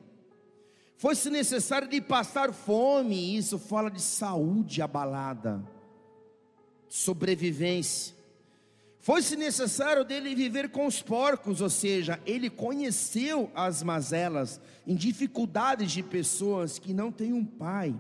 Foi-se 0.98 1.29
necessário 1.29 1.88
de 1.88 2.01
passar 2.01 2.53
fome, 2.53 3.38
isso 3.38 3.58
fala 3.60 3.89
de 3.89 4.01
saúde 4.01 4.82
abalada, 4.82 5.63
sobrevivência. 6.88 8.15
Foi-se 9.00 9.36
necessário 9.36 10.03
dele 10.03 10.34
viver 10.34 10.70
com 10.70 10.88
os 10.88 11.01
porcos, 11.01 11.62
ou 11.62 11.70
seja, 11.70 12.20
ele 12.25 12.50
conheceu 12.50 13.51
as 13.53 13.84
mazelas, 13.84 14.60
em 14.88 14.96
dificuldades 14.96 15.91
de 15.91 16.01
pessoas 16.01 16.79
que 16.79 16.94
não 16.94 17.12
têm 17.12 17.32
um 17.32 17.46
pai, 17.46 17.96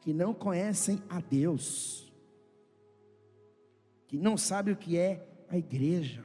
que 0.00 0.12
não 0.12 0.32
conhecem 0.32 1.02
a 1.08 1.20
Deus, 1.20 2.10
que 4.06 4.16
não 4.16 4.38
sabem 4.38 4.72
o 4.72 4.76
que 4.76 4.96
é 4.96 5.26
a 5.50 5.58
igreja. 5.58 6.24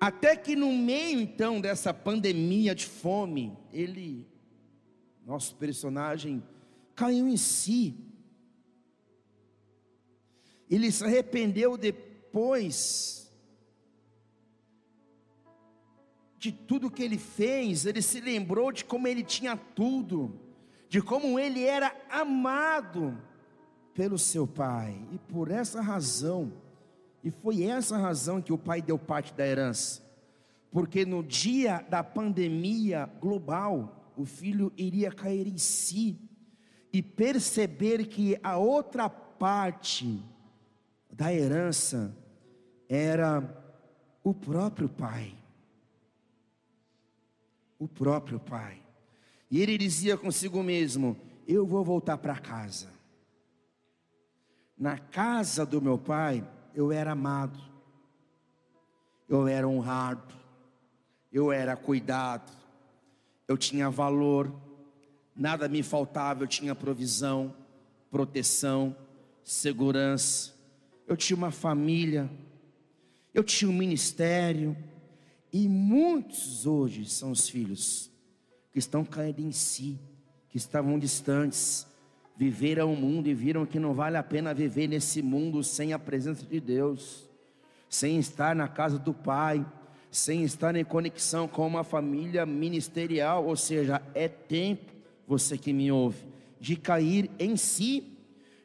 Até 0.00 0.36
que 0.36 0.54
no 0.54 0.72
meio 0.72 1.20
então 1.20 1.60
dessa 1.60 1.92
pandemia 1.92 2.74
de 2.74 2.86
fome, 2.86 3.56
ele, 3.72 4.26
nosso 5.26 5.56
personagem, 5.56 6.42
caiu 6.94 7.26
em 7.26 7.36
si. 7.36 7.96
Ele 10.70 10.92
se 10.92 11.02
arrependeu 11.04 11.76
depois 11.76 13.18
de 16.38 16.52
tudo 16.52 16.90
que 16.90 17.02
ele 17.02 17.18
fez, 17.18 17.84
ele 17.84 18.00
se 18.00 18.20
lembrou 18.20 18.70
de 18.70 18.84
como 18.84 19.08
ele 19.08 19.24
tinha 19.24 19.56
tudo, 19.56 20.38
de 20.88 21.02
como 21.02 21.38
ele 21.38 21.64
era 21.64 21.94
amado 22.08 23.20
pelo 23.92 24.16
seu 24.16 24.46
pai, 24.46 24.96
e 25.10 25.18
por 25.18 25.50
essa 25.50 25.80
razão, 25.80 26.52
e 27.22 27.30
foi 27.30 27.64
essa 27.64 27.96
razão 27.96 28.40
que 28.40 28.52
o 28.52 28.58
pai 28.58 28.80
deu 28.80 28.98
parte 28.98 29.34
da 29.34 29.46
herança. 29.46 30.02
Porque 30.70 31.04
no 31.04 31.22
dia 31.22 31.84
da 31.88 32.04
pandemia 32.04 33.10
global, 33.20 34.12
o 34.16 34.24
filho 34.24 34.72
iria 34.76 35.10
cair 35.10 35.46
em 35.46 35.58
si 35.58 36.18
e 36.92 37.02
perceber 37.02 38.06
que 38.06 38.38
a 38.42 38.56
outra 38.56 39.08
parte 39.08 40.22
da 41.10 41.32
herança 41.32 42.14
era 42.88 43.42
o 44.22 44.34
próprio 44.34 44.88
pai. 44.88 45.34
O 47.78 47.86
próprio 47.86 48.38
pai. 48.38 48.82
E 49.50 49.60
ele 49.60 49.78
dizia 49.78 50.16
consigo 50.16 50.62
mesmo: 50.62 51.16
Eu 51.46 51.66
vou 51.66 51.84
voltar 51.84 52.18
para 52.18 52.38
casa. 52.38 52.88
Na 54.76 54.98
casa 54.98 55.64
do 55.64 55.80
meu 55.80 55.98
pai, 55.98 56.46
eu 56.78 56.92
era 56.92 57.10
amado, 57.10 57.58
eu 59.28 59.48
era 59.48 59.66
honrado, 59.66 60.32
eu 61.32 61.50
era 61.50 61.76
cuidado, 61.76 62.52
eu 63.48 63.58
tinha 63.58 63.90
valor, 63.90 64.54
nada 65.34 65.68
me 65.68 65.82
faltava, 65.82 66.44
eu 66.44 66.46
tinha 66.46 66.76
provisão, 66.76 67.52
proteção, 68.12 68.96
segurança, 69.42 70.54
eu 71.04 71.16
tinha 71.16 71.36
uma 71.36 71.50
família, 71.50 72.30
eu 73.34 73.42
tinha 73.42 73.68
um 73.68 73.76
ministério, 73.76 74.76
e 75.52 75.68
muitos 75.68 76.64
hoje 76.64 77.06
são 77.06 77.32
os 77.32 77.48
filhos 77.48 78.08
que 78.70 78.78
estão 78.78 79.04
caindo 79.04 79.40
em 79.40 79.50
si, 79.50 79.98
que 80.48 80.56
estavam 80.56 80.96
distantes, 80.96 81.88
viveram 82.38 82.92
o 82.92 82.96
mundo 82.96 83.26
e 83.26 83.34
viram 83.34 83.66
que 83.66 83.80
não 83.80 83.92
vale 83.92 84.16
a 84.16 84.22
pena 84.22 84.54
viver 84.54 84.86
nesse 84.86 85.20
mundo 85.20 85.64
sem 85.64 85.92
a 85.92 85.98
presença 85.98 86.46
de 86.46 86.60
Deus, 86.60 87.28
sem 87.90 88.16
estar 88.16 88.54
na 88.54 88.68
casa 88.68 88.96
do 88.96 89.12
Pai, 89.12 89.66
sem 90.08 90.44
estar 90.44 90.76
em 90.76 90.84
conexão 90.84 91.48
com 91.48 91.66
uma 91.66 91.82
família 91.82 92.46
ministerial, 92.46 93.44
ou 93.44 93.56
seja, 93.56 94.00
é 94.14 94.28
tempo, 94.28 94.92
você 95.26 95.58
que 95.58 95.72
me 95.72 95.90
ouve, 95.90 96.24
de 96.60 96.76
cair 96.76 97.28
em 97.40 97.56
si. 97.56 98.16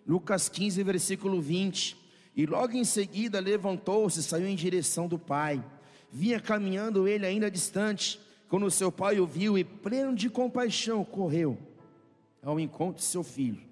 Lucas 0.05 0.47
15, 0.47 0.83
versículo 0.83 1.41
20. 1.41 1.97
E 2.35 2.45
logo 2.45 2.73
em 2.73 2.83
seguida 2.83 3.39
levantou-se 3.39 4.21
saiu 4.21 4.45
em 4.45 4.55
direção 4.55 5.07
do 5.07 5.17
pai. 5.17 5.63
Vinha 6.11 6.39
caminhando 6.39 7.07
ele 7.07 7.25
ainda 7.25 7.49
distante, 7.49 8.19
quando 8.47 8.69
seu 8.69 8.91
pai 8.91 9.19
o 9.19 9.25
viu 9.25 9.57
e, 9.57 9.63
pleno 9.63 10.13
de 10.13 10.29
compaixão, 10.29 11.03
correu 11.03 11.72
ao 12.43 12.59
encontro 12.59 13.01
de 13.01 13.03
seu 13.03 13.23
filho, 13.23 13.63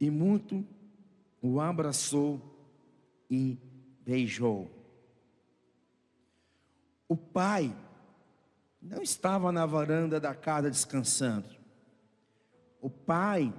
e 0.00 0.10
muito 0.10 0.64
o 1.42 1.60
abraçou 1.60 2.40
e 3.30 3.58
beijou. 4.04 4.70
O 7.08 7.16
pai 7.16 7.74
não 8.80 9.02
estava 9.02 9.50
na 9.52 9.66
varanda 9.66 10.20
da 10.20 10.34
casa 10.34 10.70
descansando. 10.70 11.48
O 12.80 12.90
pai 12.90 13.52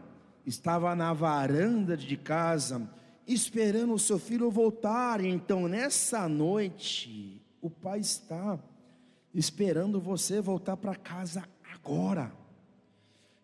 estava 0.45 0.95
na 0.95 1.13
varanda 1.13 1.97
de 1.97 2.15
casa 2.17 2.89
esperando 3.27 3.93
o 3.93 3.99
seu 3.99 4.17
filho 4.17 4.49
voltar. 4.49 5.23
Então, 5.23 5.67
nessa 5.67 6.29
noite, 6.29 7.45
o 7.61 7.69
pai 7.69 7.99
está 7.99 8.57
esperando 9.33 9.99
você 9.99 10.39
voltar 10.39 10.77
para 10.77 10.95
casa 10.95 11.43
agora. 11.73 12.31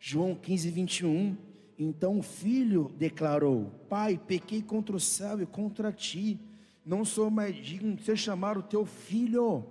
João 0.06 0.36
15, 0.36 0.70
21. 0.70 1.38
Então 1.80 2.20
o 2.20 2.22
filho 2.22 2.92
declarou: 2.98 3.72
Pai, 3.88 4.20
pequei 4.28 4.62
contra 4.62 4.98
o 4.98 5.00
céu 5.00 5.42
e 5.42 5.46
contra 5.46 5.94
ti, 5.94 6.38
não 6.86 7.06
sou 7.06 7.32
mais 7.32 7.56
digno 7.56 7.96
de 7.96 8.04
ser 8.04 8.18
chamado 8.18 8.62
teu 8.62 8.86
filho. 8.86 9.66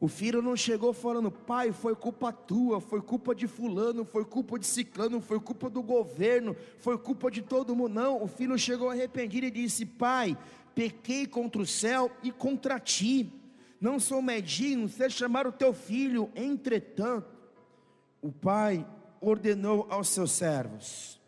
O 0.00 0.08
filho 0.08 0.42
não 0.42 0.56
chegou 0.56 0.92
falando, 0.92 1.30
pai, 1.30 1.70
foi 1.70 1.94
culpa 1.94 2.32
tua, 2.32 2.80
foi 2.80 3.00
culpa 3.00 3.32
de 3.32 3.46
fulano, 3.46 4.04
foi 4.04 4.24
culpa 4.24 4.58
de 4.58 4.66
ciclano, 4.66 5.20
foi 5.20 5.38
culpa 5.38 5.70
do 5.70 5.84
governo, 5.84 6.56
foi 6.78 6.98
culpa 6.98 7.30
de 7.30 7.40
todo 7.40 7.76
mundo. 7.76 7.94
Não, 7.94 8.24
o 8.24 8.26
filho 8.26 8.58
chegou 8.58 8.90
arrependido 8.90 9.46
e 9.46 9.52
disse, 9.52 9.86
pai, 9.86 10.36
pequei 10.74 11.28
contra 11.28 11.62
o 11.62 11.66
céu 11.66 12.10
e 12.24 12.32
contra 12.32 12.80
ti. 12.80 13.32
Não 13.80 14.00
sou 14.00 14.20
medinho, 14.20 14.88
ser 14.88 15.12
chamar 15.12 15.46
o 15.46 15.52
teu 15.52 15.72
filho. 15.72 16.28
Entretanto, 16.34 17.28
o 18.20 18.32
pai 18.32 18.84
ordenou 19.26 19.86
aos 19.90 20.08
seus 20.08 20.32
servos: 20.32 21.20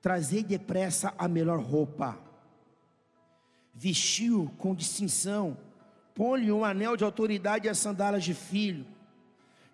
trazei 0.00 0.42
depressa 0.42 1.12
a 1.18 1.28
melhor 1.28 1.60
roupa, 1.60 2.18
vestiu 3.74 4.50
com 4.58 4.74
distinção, 4.74 5.56
põe-lhe 6.14 6.52
um 6.52 6.64
anel 6.64 6.96
de 6.96 7.04
autoridade 7.04 7.66
e 7.66 7.70
as 7.70 7.78
sandálias 7.78 8.24
de 8.24 8.34
filho. 8.34 8.86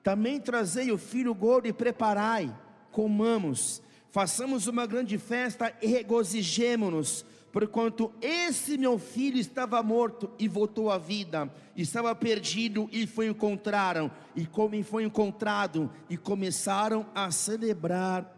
Também 0.02 0.40
trazei 0.40 0.92
o 0.92 0.98
filho 0.98 1.34
gordo 1.34 1.66
e 1.66 1.72
preparai, 1.72 2.54
comamos, 2.92 3.82
façamos 4.10 4.66
uma 4.66 4.86
grande 4.86 5.18
festa 5.18 5.72
e 5.82 5.86
regozijemo-nos 5.86 7.24
porquanto 7.56 8.12
esse 8.20 8.76
meu 8.76 8.98
filho 8.98 9.38
estava 9.38 9.82
morto 9.82 10.30
e 10.38 10.46
voltou 10.46 10.90
à 10.90 10.98
vida, 10.98 11.50
estava 11.74 12.14
perdido 12.14 12.86
e 12.92 13.06
foi 13.06 13.28
encontraram, 13.28 14.10
e 14.34 14.44
como 14.44 14.84
foi 14.84 15.04
encontrado, 15.04 15.90
e 16.10 16.18
começaram 16.18 17.06
a 17.14 17.30
celebrar 17.30 18.30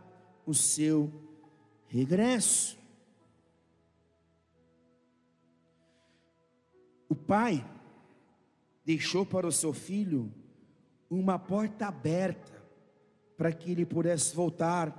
o 0.46 0.54
seu 0.54 1.12
regresso. 1.88 2.78
O 7.08 7.16
pai, 7.16 7.68
deixou 8.84 9.26
para 9.26 9.48
o 9.48 9.52
seu 9.52 9.72
filho 9.72 10.32
uma 11.10 11.40
porta 11.40 11.88
aberta 11.88 12.62
para 13.36 13.50
que 13.50 13.72
ele 13.72 13.84
pudesse 13.84 14.32
voltar. 14.32 14.94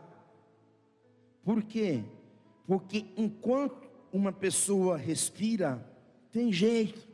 Por 1.41 1.63
quê? 1.63 2.03
Porque 2.67 3.05
enquanto 3.15 3.88
uma 4.11 4.31
pessoa 4.31 4.97
respira, 4.97 5.83
tem 6.31 6.51
jeito. 6.51 7.07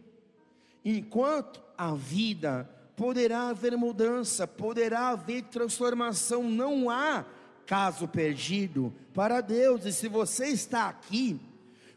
Enquanto 0.84 1.62
a 1.78 1.94
vida 1.94 2.70
poderá 2.96 3.50
haver 3.50 3.76
mudança, 3.78 4.48
poderá 4.48 5.10
haver 5.10 5.44
transformação, 5.44 6.50
não 6.50 6.90
há 6.90 7.26
caso 7.66 8.08
perdido 8.08 8.94
para 9.14 9.42
Deus. 9.42 9.86
E 9.86 9.92
se 9.92 10.08
você 10.08 10.48
está 10.48 10.88
aqui, 10.88 11.40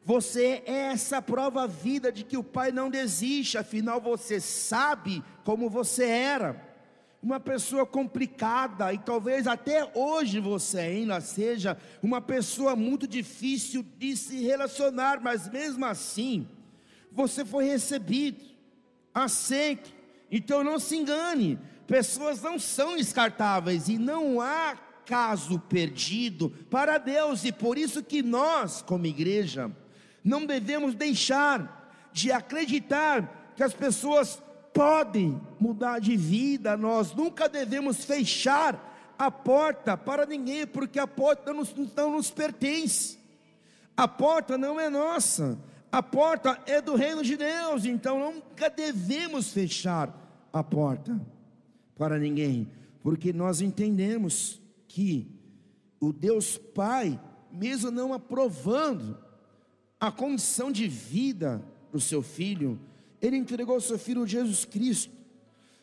você 0.05 0.63
é 0.67 0.91
essa 0.93 1.21
prova 1.21 1.67
vida 1.67 2.11
de 2.11 2.25
que 2.25 2.37
o 2.37 2.43
Pai 2.43 2.73
não 2.73 2.89
desiste, 2.89 3.59
afinal 3.59 4.01
você 4.01 4.41
sabe 4.41 5.23
como 5.45 5.69
você 5.69 6.05
era. 6.05 6.68
Uma 7.21 7.41
pessoa 7.41 7.85
complicada, 7.85 8.93
e 8.93 8.99
talvez 8.99 9.49
até 9.49 9.91
hoje 9.93 10.39
você 10.39 10.79
ainda 10.79 11.21
seja 11.21 11.77
uma 12.01 12.21
pessoa 12.21 12.77
muito 12.77 13.09
difícil 13.09 13.85
de 13.99 14.17
se 14.17 14.41
relacionar, 14.41 15.21
mas 15.21 15.49
mesmo 15.49 15.85
assim, 15.85 16.47
você 17.11 17.45
foi 17.45 17.65
recebido, 17.65 18.45
aceito, 19.13 19.93
então 20.31 20.63
não 20.63 20.79
se 20.79 20.97
engane, 20.97 21.59
pessoas 21.89 22.41
não 22.41 22.57
são 22.57 22.97
descartáveis 22.97 23.89
e 23.89 23.99
não 23.99 24.41
há 24.41 24.77
caso 25.05 25.59
perdido 25.59 26.51
para 26.71 26.99
Deus, 26.99 27.45
e 27.45 27.51
por 27.51 27.77
isso 27.77 28.01
que 28.03 28.23
nós, 28.23 28.81
como 28.81 29.07
igreja, 29.07 29.73
não 30.23 30.47
devemos 30.47 30.95
deixar 30.95 31.91
de 32.13 32.31
acreditar 32.31 33.53
que 33.57 33.63
as 33.63 33.75
pessoas 33.75 34.41
podem 34.73 35.41
mudar 35.59 35.99
de 35.99 36.17
vida, 36.17 36.77
nós 36.77 37.15
nunca 37.15 37.49
devemos 37.49 38.05
fechar 38.05 39.15
a 39.19 39.31
porta 39.31 39.97
para 39.97 40.25
ninguém, 40.25 40.67
porque 40.67 40.99
a 40.99 41.07
porta 41.07 41.53
não 41.53 41.65
não 41.97 42.13
nos 42.13 42.31
pertence, 42.31 43.19
a 43.97 44.07
porta 44.07 44.57
não 44.57 44.79
é 44.79 44.89
nossa, 44.89 45.59
a 45.91 46.03
porta 46.03 46.61
é 46.67 46.81
do 46.81 46.95
reino 46.95 47.23
de 47.23 47.37
Deus, 47.37 47.85
então 47.85 48.19
nunca 48.19 48.71
devemos 48.71 49.53
fechar 49.53 50.15
a 50.53 50.63
porta 50.63 51.21
para 51.97 52.19
ninguém, 52.19 52.71
porque 53.03 53.33
nós 53.33 53.61
entendemos 53.61 54.61
que 54.87 55.35
o 56.01 56.13
Deus 56.13 56.57
Pai, 56.57 57.21
mesmo 57.51 57.91
não 57.91 58.13
aprovando 58.13 59.19
a 59.99 60.13
condição 60.13 60.71
de 60.71 60.87
vida 60.87 61.61
do 61.91 62.01
seu 62.01 62.23
filho, 62.23 62.79
ele 63.21 63.37
entregou 63.37 63.81
seu 63.81 63.99
filho 63.99 64.27
Jesus 64.27 64.65
Cristo 64.65 65.19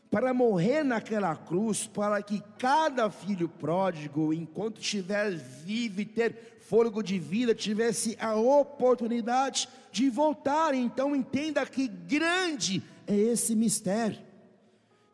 para 0.09 0.33
morrer 0.33 0.83
naquela 0.83 1.35
cruz, 1.35 1.87
para 1.87 2.21
que 2.21 2.41
cada 2.57 3.09
filho 3.09 3.49
pródigo, 3.49 4.33
enquanto 4.33 4.79
estiver 4.79 5.31
vivo 5.31 5.99
e 5.99 6.05
ter 6.05 6.59
fôlego 6.61 7.03
de 7.03 7.19
vida, 7.19 7.53
tivesse 7.53 8.15
a 8.19 8.35
oportunidade 8.35 9.67
de 9.91 10.09
voltar. 10.09 10.73
Então 10.73 11.15
entenda 11.15 11.65
que 11.65 11.87
grande 11.87 12.81
é 13.05 13.15
esse 13.15 13.55
mistério. 13.55 14.21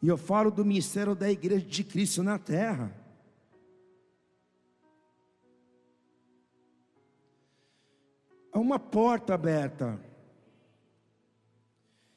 E 0.02 0.08
eu 0.08 0.18
falo 0.18 0.52
do 0.52 0.66
mistério 0.66 1.16
da 1.16 1.32
igreja 1.32 1.66
de 1.66 1.84
Cristo 1.84 2.22
na 2.22 2.38
terra. 2.38 2.96
Há 8.54 8.60
uma 8.60 8.78
porta 8.78 9.34
aberta. 9.34 10.11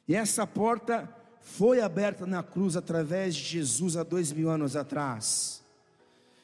E 0.06 0.14
essa 0.14 0.46
porta 0.46 1.08
foi 1.40 1.80
aberta 1.80 2.26
na 2.26 2.42
cruz 2.42 2.76
através 2.76 3.34
de 3.34 3.42
Jesus 3.42 3.96
há 3.96 4.02
dois 4.02 4.32
mil 4.32 4.50
anos 4.50 4.76
atrás. 4.76 5.62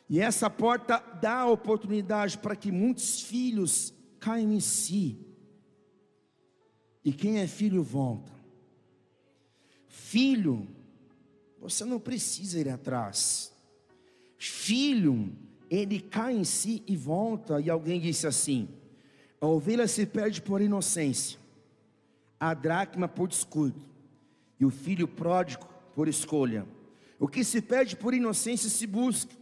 E 0.09 0.20
essa 0.20 0.51
porta 0.51 0.99
dá 1.20 1.46
oportunidade 1.46 2.37
para 2.38 2.57
que 2.57 2.73
muitos 2.73 3.23
filhos 3.23 3.94
caiam 4.18 4.53
em 4.53 4.61
si. 4.61 5.18
E 7.05 7.12
quem 7.12 7.38
é 7.38 7.46
filho 7.46 7.83
volta. 7.83 8.33
Filho, 9.88 10.66
você 11.61 11.85
não 11.85 11.99
precisa 11.99 12.59
ir 12.59 12.68
atrás. 12.68 13.53
Filho, 14.37 15.33
ele 15.70 16.01
cai 16.01 16.35
em 16.37 16.44
si 16.44 16.83
e 16.87 16.96
volta. 16.96 17.61
E 17.61 17.70
alguém 17.70 18.01
disse 18.01 18.27
assim: 18.27 18.68
a 19.40 19.46
ovelha 19.46 19.87
se 19.88 20.05
perde 20.05 20.42
por 20.42 20.61
inocência, 20.61 21.38
a 22.40 22.55
dracma 22.55 23.07
por 23.07 23.29
descuido, 23.29 23.81
e 24.59 24.64
o 24.64 24.70
filho 24.70 25.07
pródigo 25.07 25.68
por 25.94 26.09
escolha. 26.09 26.66
O 27.18 27.29
que 27.29 27.44
se 27.44 27.61
perde 27.61 27.94
por 27.94 28.14
inocência 28.14 28.70
se 28.70 28.87
busca, 28.87 29.37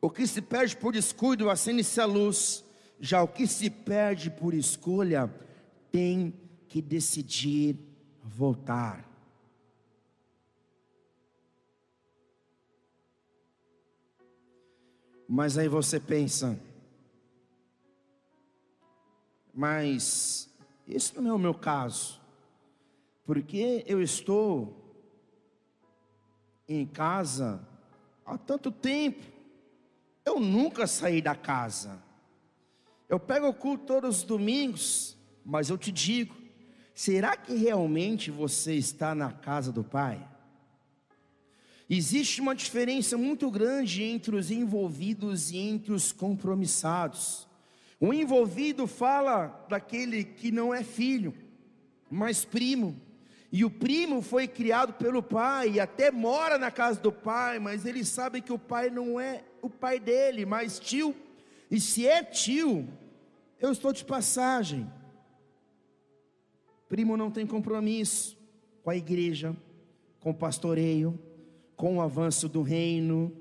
o 0.00 0.10
que 0.10 0.26
se 0.26 0.42
perde 0.42 0.76
por 0.76 0.92
descuido 0.92 1.48
acende-se 1.48 2.00
a 2.00 2.04
luz, 2.04 2.64
já 2.98 3.22
o 3.22 3.28
que 3.28 3.46
se 3.46 3.70
perde 3.70 4.28
por 4.28 4.52
escolha 4.52 5.32
tem 5.92 6.34
que 6.68 6.82
decidir 6.82 7.78
voltar. 8.22 9.08
Mas 15.28 15.56
aí 15.56 15.68
você 15.68 15.98
pensa, 15.98 16.58
mas 19.54 20.52
esse 20.86 21.18
não 21.20 21.30
é 21.30 21.34
o 21.34 21.38
meu 21.38 21.54
caso, 21.54 22.21
porque 23.24 23.84
eu 23.86 24.02
estou 24.02 24.82
em 26.68 26.86
casa 26.86 27.66
há 28.24 28.38
tanto 28.38 28.70
tempo, 28.70 29.24
eu 30.24 30.38
nunca 30.38 30.86
saí 30.86 31.20
da 31.20 31.34
casa. 31.34 32.02
Eu 33.08 33.20
pego 33.20 33.48
o 33.48 33.54
culto 33.54 33.84
todos 33.84 34.18
os 34.18 34.22
domingos, 34.22 35.16
mas 35.44 35.68
eu 35.68 35.76
te 35.76 35.92
digo, 35.92 36.34
será 36.94 37.36
que 37.36 37.54
realmente 37.54 38.30
você 38.30 38.74
está 38.74 39.14
na 39.14 39.32
casa 39.32 39.70
do 39.70 39.84
Pai? 39.84 40.28
Existe 41.90 42.40
uma 42.40 42.54
diferença 42.54 43.18
muito 43.18 43.50
grande 43.50 44.02
entre 44.02 44.34
os 44.34 44.50
envolvidos 44.50 45.50
e 45.50 45.58
entre 45.58 45.92
os 45.92 46.10
compromissados. 46.10 47.46
O 48.00 48.14
envolvido 48.14 48.86
fala 48.86 49.66
daquele 49.68 50.24
que 50.24 50.50
não 50.50 50.72
é 50.72 50.82
filho, 50.82 51.34
mas 52.10 52.44
primo. 52.44 52.98
E 53.52 53.66
o 53.66 53.70
primo 53.70 54.22
foi 54.22 54.48
criado 54.48 54.94
pelo 54.94 55.22
pai 55.22 55.72
e 55.72 55.80
até 55.80 56.10
mora 56.10 56.56
na 56.56 56.70
casa 56.70 56.98
do 56.98 57.12
pai, 57.12 57.58
mas 57.58 57.84
ele 57.84 58.02
sabe 58.02 58.40
que 58.40 58.50
o 58.50 58.58
pai 58.58 58.88
não 58.88 59.20
é 59.20 59.44
o 59.60 59.68
pai 59.68 60.00
dele, 60.00 60.46
mas 60.46 60.80
tio. 60.80 61.14
E 61.70 61.78
se 61.78 62.06
é 62.06 62.24
tio, 62.24 62.88
eu 63.60 63.70
estou 63.70 63.92
de 63.92 64.06
passagem. 64.06 64.90
Primo 66.88 67.14
não 67.14 67.30
tem 67.30 67.46
compromisso 67.46 68.38
com 68.82 68.88
a 68.88 68.96
igreja, 68.96 69.54
com 70.18 70.30
o 70.30 70.34
pastoreio, 70.34 71.18
com 71.76 71.98
o 71.98 72.00
avanço 72.00 72.48
do 72.48 72.62
reino, 72.62 73.36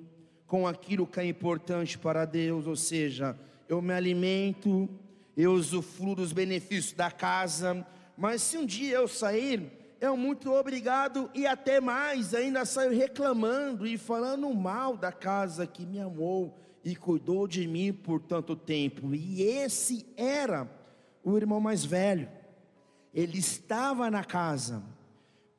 com 0.46 0.68
aquilo 0.68 1.08
que 1.08 1.22
é 1.22 1.26
importante 1.26 1.98
para 1.98 2.26
Deus, 2.26 2.68
ou 2.68 2.76
seja, 2.76 3.40
eu 3.70 3.82
me 3.82 3.94
alimento, 3.94 4.90
eu 5.38 5.54
usufruo 5.54 6.16
dos 6.16 6.34
benefícios 6.34 6.92
da 6.92 7.10
casa, 7.10 7.88
mas 8.18 8.42
se 8.42 8.58
um 8.58 8.66
dia 8.66 8.98
eu 8.98 9.08
sair, 9.08 9.81
eu 10.02 10.18
muito 10.18 10.52
obrigado 10.52 11.30
e 11.32 11.46
até 11.46 11.80
mais, 11.80 12.34
ainda 12.34 12.66
saio 12.66 12.92
reclamando 12.92 13.86
e 13.86 14.00
falando 14.00 14.52
mal 14.52 14.98
da 14.98 15.12
casa 15.12 15.68
que 15.68 15.86
me 15.86 16.00
amou 16.00 16.58
e 16.84 16.96
cuidou 16.96 17.48
de 17.48 17.68
mim 17.68 17.94
por 17.94 18.20
tanto 18.20 18.56
tempo. 18.56 19.14
E 19.14 19.44
esse 19.44 20.04
era 20.18 20.68
o 21.24 21.38
irmão 21.38 21.62
mais 21.62 21.86
velho. 21.86 22.28
Ele 23.14 23.38
estava 23.38 24.10
na 24.10 24.24
casa, 24.24 24.82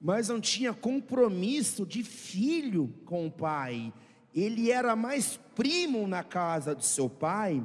mas 0.00 0.28
não 0.28 0.40
tinha 0.40 0.74
compromisso 0.74 1.86
de 1.86 2.02
filho 2.02 2.92
com 3.04 3.28
o 3.28 3.30
pai. 3.30 3.92
Ele 4.34 4.72
era 4.72 4.96
mais 4.96 5.38
primo 5.54 6.08
na 6.08 6.24
casa 6.24 6.74
do 6.74 6.82
seu 6.82 7.08
pai 7.08 7.64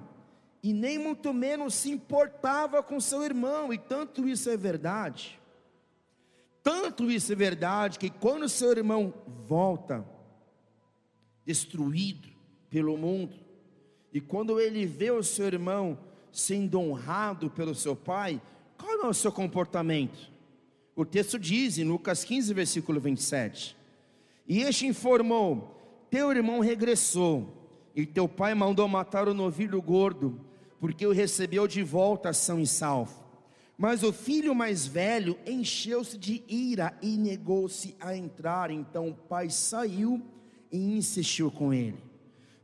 e 0.62 0.74
nem 0.74 1.00
muito 1.00 1.34
menos 1.34 1.74
se 1.74 1.90
importava 1.90 2.84
com 2.84 3.00
seu 3.00 3.24
irmão, 3.24 3.74
e 3.74 3.80
tanto 3.80 4.28
isso 4.28 4.48
é 4.48 4.58
verdade. 4.58 5.40
Tanto 6.68 7.10
isso 7.10 7.32
é 7.32 7.36
verdade 7.36 7.98
que 7.98 8.10
quando 8.10 8.50
seu 8.50 8.72
irmão 8.72 9.14
volta 9.48 10.06
destruído 11.46 12.28
pelo 12.70 12.98
mundo, 12.98 13.38
e 14.12 14.20
quando 14.20 14.60
ele 14.60 14.86
vê 14.86 15.10
o 15.10 15.24
seu 15.24 15.46
irmão 15.46 15.98
sendo 16.30 16.78
honrado 16.78 17.50
pelo 17.50 17.74
seu 17.74 17.96
pai, 17.96 18.42
qual 18.78 19.06
é 19.06 19.08
o 19.08 19.14
seu 19.14 19.32
comportamento? 19.32 20.30
O 20.94 21.06
texto 21.06 21.40
diz 21.40 21.78
em 21.78 21.86
Lucas 21.86 22.26
15, 22.26 22.54
versículo 22.54 23.00
27. 23.00 23.78
E 24.46 24.60
este 24.60 24.88
informou: 24.88 26.06
Teu 26.10 26.34
irmão 26.34 26.60
regressou, 26.60 27.48
e 27.96 28.06
teu 28.06 28.28
pai 28.28 28.54
mandou 28.54 28.90
matar 28.90 29.30
o 29.30 29.34
novilho 29.34 29.82
gordo 29.82 30.42
porque 30.82 31.08
o 31.08 31.14
recebeu 31.14 31.66
de 31.66 31.82
volta 31.82 32.34
são 32.34 32.60
e 32.60 32.68
salvo. 32.68 33.27
Mas 33.78 34.02
o 34.02 34.12
filho 34.12 34.56
mais 34.56 34.88
velho 34.88 35.38
encheu-se 35.46 36.18
de 36.18 36.44
ira 36.48 36.98
e 37.02 37.16
negou-se 37.16 37.96
a 38.00 38.18
entrar. 38.18 38.72
Então 38.72 39.10
o 39.10 39.14
pai 39.14 39.52
saiu 39.52 40.20
e 40.72 40.98
insistiu 40.98 41.52
com 41.52 41.72
ele. 41.72 41.98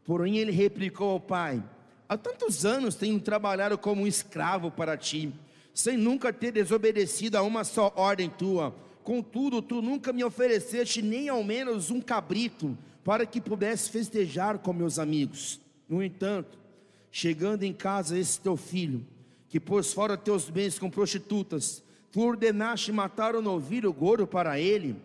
Porém, 0.03 0.37
ele 0.37 0.51
replicou 0.51 1.11
ao 1.11 1.19
pai: 1.19 1.63
Há 2.09 2.17
tantos 2.17 2.65
anos 2.65 2.95
tenho 2.95 3.19
trabalhado 3.19 3.77
como 3.77 4.07
escravo 4.07 4.71
para 4.71 4.97
ti, 4.97 5.31
sem 5.73 5.97
nunca 5.97 6.33
ter 6.33 6.51
desobedecido 6.51 7.37
a 7.37 7.43
uma 7.43 7.63
só 7.63 7.93
ordem 7.95 8.29
tua. 8.29 8.75
Contudo, 9.03 9.61
tu 9.61 9.81
nunca 9.81 10.11
me 10.11 10.23
ofereceste 10.23 11.01
nem 11.01 11.29
ao 11.29 11.43
menos 11.43 11.91
um 11.91 12.01
cabrito 12.01 12.77
para 13.03 13.25
que 13.25 13.39
pudesse 13.39 13.89
festejar 13.89 14.59
com 14.59 14.73
meus 14.73 14.97
amigos. 14.97 15.59
No 15.87 16.01
entanto, 16.01 16.57
chegando 17.11 17.63
em 17.63 17.73
casa 17.73 18.17
esse 18.17 18.39
teu 18.39 18.55
filho, 18.55 19.05
que 19.53 19.59
pôs 19.59 19.93
fora 19.93 20.17
teus 20.17 20.49
bens 20.49 20.79
com 20.79 20.89
prostitutas, 20.89 21.83
tu 22.11 22.21
ordenaste 22.21 22.91
matar 22.91 23.35
o 23.35 23.41
novilho 23.41 23.93
gordo 23.93 24.25
para 24.25 24.59
ele. 24.59 24.95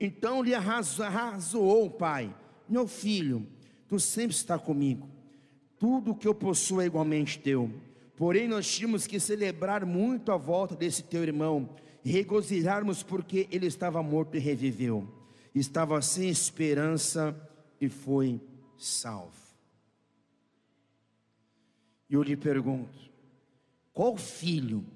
Então 0.00 0.42
lhe 0.42 0.54
arrazoou 0.54 1.84
o 1.84 1.90
pai: 1.90 2.34
Meu 2.66 2.88
filho, 2.88 3.46
tu 3.86 4.00
sempre 4.00 4.34
está 4.34 4.58
comigo, 4.58 5.06
tudo 5.78 6.12
o 6.12 6.14
que 6.14 6.26
eu 6.26 6.34
possuo 6.34 6.80
é 6.80 6.86
igualmente 6.86 7.38
teu. 7.38 7.70
Porém, 8.16 8.48
nós 8.48 8.66
tínhamos 8.66 9.06
que 9.06 9.20
celebrar 9.20 9.84
muito 9.84 10.32
a 10.32 10.38
volta 10.38 10.74
desse 10.74 11.02
teu 11.02 11.22
irmão, 11.22 11.76
regozijarmos 12.02 13.02
porque 13.02 13.46
ele 13.50 13.66
estava 13.66 14.02
morto 14.02 14.38
e 14.38 14.40
reviveu, 14.40 15.06
estava 15.54 16.00
sem 16.00 16.30
esperança 16.30 17.38
e 17.78 17.90
foi 17.90 18.40
salvo. 18.78 19.36
E 22.08 22.14
eu 22.14 22.22
lhe 22.22 22.38
pergunto: 22.38 23.08
qual 23.98 24.16
filho 24.16 24.86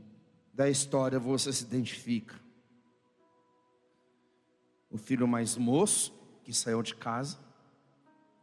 da 0.55 0.71
história 0.71 1.19
você 1.19 1.53
se 1.53 1.65
identifica? 1.65 2.37
O 4.89 4.97
filho 4.97 5.27
mais 5.27 5.57
moço, 5.57 6.15
que 6.45 6.55
saiu 6.55 6.81
de 6.85 6.95
casa, 6.95 7.37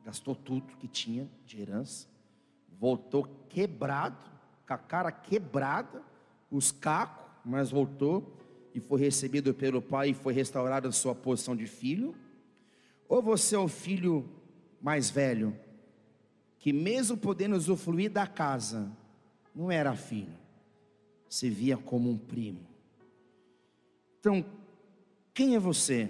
gastou 0.04 0.36
tudo 0.36 0.76
que 0.76 0.86
tinha 0.86 1.30
de 1.46 1.62
herança, 1.62 2.10
voltou 2.78 3.24
quebrado, 3.48 4.18
com 4.68 4.74
a 4.74 4.78
cara 4.78 5.14
quebrada, 5.14 6.04
os 6.52 6.74
cacos, 6.74 7.26
mas 7.46 7.72
voltou 7.72 8.38
e 8.76 8.82
foi 8.82 9.00
recebido 9.00 9.54
pelo 9.54 9.82
pai 9.82 10.10
e 10.10 10.14
foi 10.14 10.34
restaurado 10.34 10.90
a 10.90 10.92
sua 10.92 11.16
posição 11.16 11.56
de 11.56 11.68
filho? 11.68 12.14
Ou 13.08 13.22
você 13.22 13.56
é 13.56 13.60
o 13.60 13.70
filho 13.70 14.30
mais 14.82 15.10
velho, 15.10 15.58
que 16.58 16.74
mesmo 16.74 17.16
podendo 17.16 17.56
usufruir 17.56 18.12
da 18.12 18.28
casa, 18.28 18.92
não 19.56 19.72
era 19.72 19.96
filho? 19.96 20.39
Se 21.30 21.50
via 21.50 21.78
como 21.78 22.10
um 22.10 22.18
primo. 22.18 22.68
Então, 24.20 24.44
quem 25.34 25.56
é 25.56 25.60
você? 25.60 26.10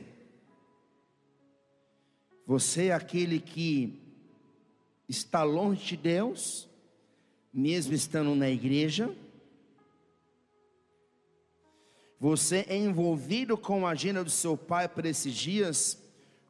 Você 2.48 2.88
é 2.88 2.94
aquele 2.94 3.40
que 3.40 4.02
está 5.08 5.44
longe 5.44 5.86
de 5.86 5.98
Deus, 5.98 6.68
mesmo 7.54 7.94
estando 7.94 8.34
na 8.34 8.50
igreja? 8.50 9.14
Você 12.20 12.66
é 12.68 12.76
envolvido 12.76 13.58
com 13.58 13.86
a 13.86 13.92
agenda 13.92 14.24
do 14.24 14.30
seu 14.30 14.58
pai 14.58 14.88
para 14.88 15.08
esses 15.08 15.36
dias, 15.36 16.02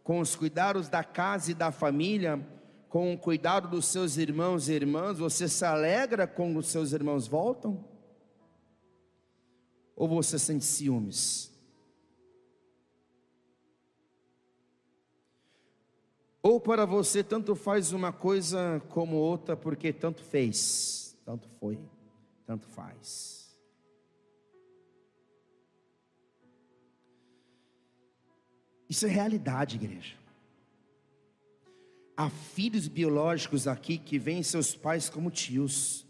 com 0.04 0.20
os 0.20 0.36
cuidados 0.36 0.88
da 0.88 1.04
casa 1.04 1.52
e 1.52 1.54
da 1.54 1.72
família, 1.72 2.40
com 2.88 3.14
o 3.14 3.18
cuidado 3.18 3.68
dos 3.68 3.86
seus 3.86 4.18
irmãos 4.18 4.70
e 4.70 4.74
irmãs? 4.74 5.20
Você 5.20 5.48
se 5.48 5.66
alegra 5.66 6.26
quando 6.26 6.58
os 6.58 6.68
seus 6.68 6.94
irmãos 6.94 7.28
voltam? 7.28 7.89
Ou 10.00 10.08
você 10.08 10.40
sente 10.40 10.64
ciúmes? 10.64 11.52
Ou 16.42 16.58
para 16.58 16.86
você 16.86 17.22
tanto 17.22 17.54
faz 17.54 17.92
uma 17.92 18.14
coisa 18.14 18.82
como 18.88 19.18
outra, 19.18 19.58
porque 19.58 19.92
tanto 19.92 20.24
fez, 20.24 21.18
tanto 21.26 21.50
foi, 21.60 21.78
tanto 22.46 22.66
faz. 22.68 23.54
Isso 28.88 29.06
é 29.06 29.10
realidade, 29.10 29.76
igreja. 29.76 30.16
Há 32.16 32.30
filhos 32.30 32.88
biológicos 32.88 33.68
aqui 33.68 33.98
que 33.98 34.18
veem 34.18 34.44
seus 34.44 34.74
pais 34.74 35.10
como 35.10 35.30
tios. 35.30 36.09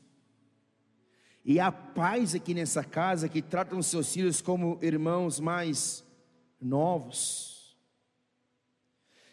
E 1.50 1.60
há 1.60 1.72
pais 1.72 2.36
aqui 2.36 2.54
nessa 2.54 2.84
casa 2.84 3.28
que 3.28 3.42
tratam 3.42 3.82
seus 3.82 4.14
filhos 4.14 4.40
como 4.40 4.78
irmãos 4.84 5.40
mais 5.40 6.06
novos. 6.62 7.76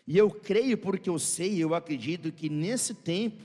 E 0.06 0.16
eu 0.16 0.30
creio 0.30 0.78
porque 0.78 1.10
eu 1.10 1.18
sei, 1.18 1.62
eu 1.62 1.74
acredito 1.74 2.32
que 2.32 2.48
nesse 2.48 2.94
tempo, 2.94 3.44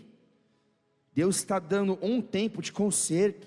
Deus 1.13 1.35
está 1.35 1.59
dando 1.59 1.99
um 2.01 2.21
tempo 2.21 2.61
de 2.61 2.71
conserto. 2.71 3.45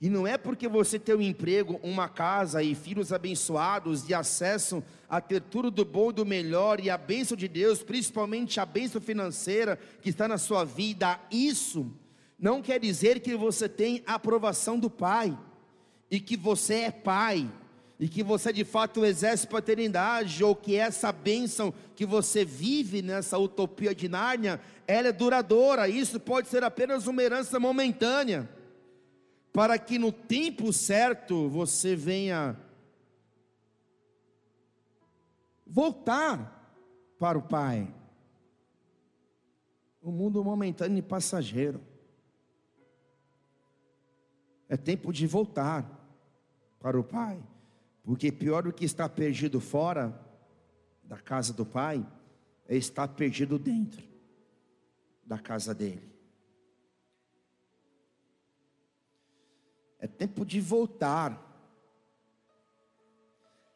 E 0.00 0.08
não 0.08 0.26
é 0.26 0.38
porque 0.38 0.66
você 0.66 0.98
tem 0.98 1.14
um 1.14 1.20
emprego, 1.20 1.78
uma 1.82 2.08
casa 2.08 2.62
e 2.62 2.74
filhos 2.74 3.12
abençoados 3.12 4.08
e 4.08 4.14
acesso 4.14 4.82
a 5.06 5.20
ter 5.20 5.42
tudo 5.42 5.70
do 5.70 5.84
bom 5.84 6.10
do 6.10 6.24
melhor 6.24 6.80
e 6.80 6.88
a 6.88 6.96
bênção 6.96 7.36
de 7.36 7.46
Deus, 7.46 7.82
principalmente 7.82 8.58
a 8.58 8.64
bênção 8.64 9.02
financeira 9.02 9.78
que 10.00 10.08
está 10.08 10.26
na 10.26 10.38
sua 10.38 10.64
vida, 10.64 11.20
isso 11.30 11.94
não 12.40 12.62
quer 12.62 12.80
dizer 12.80 13.20
que 13.20 13.36
você 13.36 13.68
tem 13.68 14.02
a 14.06 14.14
aprovação 14.14 14.78
do 14.78 14.88
Pai, 14.88 15.38
e 16.10 16.18
que 16.18 16.36
você 16.36 16.74
é 16.74 16.90
pai, 16.90 17.48
e 17.98 18.08
que 18.08 18.22
você 18.22 18.52
de 18.52 18.64
fato 18.64 19.04
exerce 19.04 19.46
paternidade, 19.46 20.42
ou 20.42 20.56
que 20.56 20.74
essa 20.74 21.12
bênção 21.12 21.72
que 21.94 22.04
você 22.04 22.44
vive 22.44 23.00
nessa 23.00 23.38
utopia 23.38 23.94
de 23.94 24.08
Nárnia, 24.08 24.60
ela 24.86 25.08
é 25.08 25.12
duradoura, 25.12 25.88
isso 25.88 26.18
pode 26.18 26.48
ser 26.48 26.64
apenas 26.64 27.06
uma 27.06 27.22
herança 27.22 27.60
momentânea, 27.60 28.48
para 29.52 29.78
que 29.78 29.98
no 29.98 30.10
tempo 30.10 30.72
certo 30.72 31.48
você 31.48 31.94
venha 31.94 32.56
voltar 35.66 36.56
para 37.18 37.38
o 37.38 37.42
Pai. 37.42 37.92
O 40.02 40.10
mundo 40.10 40.42
momentâneo 40.42 40.98
e 40.98 41.02
passageiro. 41.02 41.89
É 44.70 44.76
tempo 44.76 45.12
de 45.12 45.26
voltar 45.26 45.84
para 46.78 46.98
o 46.98 47.02
Pai, 47.02 47.42
porque 48.04 48.30
pior 48.30 48.62
do 48.62 48.72
que 48.72 48.84
estar 48.84 49.08
perdido 49.08 49.60
fora 49.60 50.16
da 51.02 51.18
casa 51.18 51.52
do 51.52 51.66
Pai 51.66 52.06
é 52.68 52.76
estar 52.76 53.08
perdido 53.08 53.58
dentro 53.58 54.00
da 55.26 55.40
casa 55.40 55.74
dele. 55.74 56.08
É 59.98 60.06
tempo 60.06 60.44
de 60.44 60.60
voltar. 60.60 61.48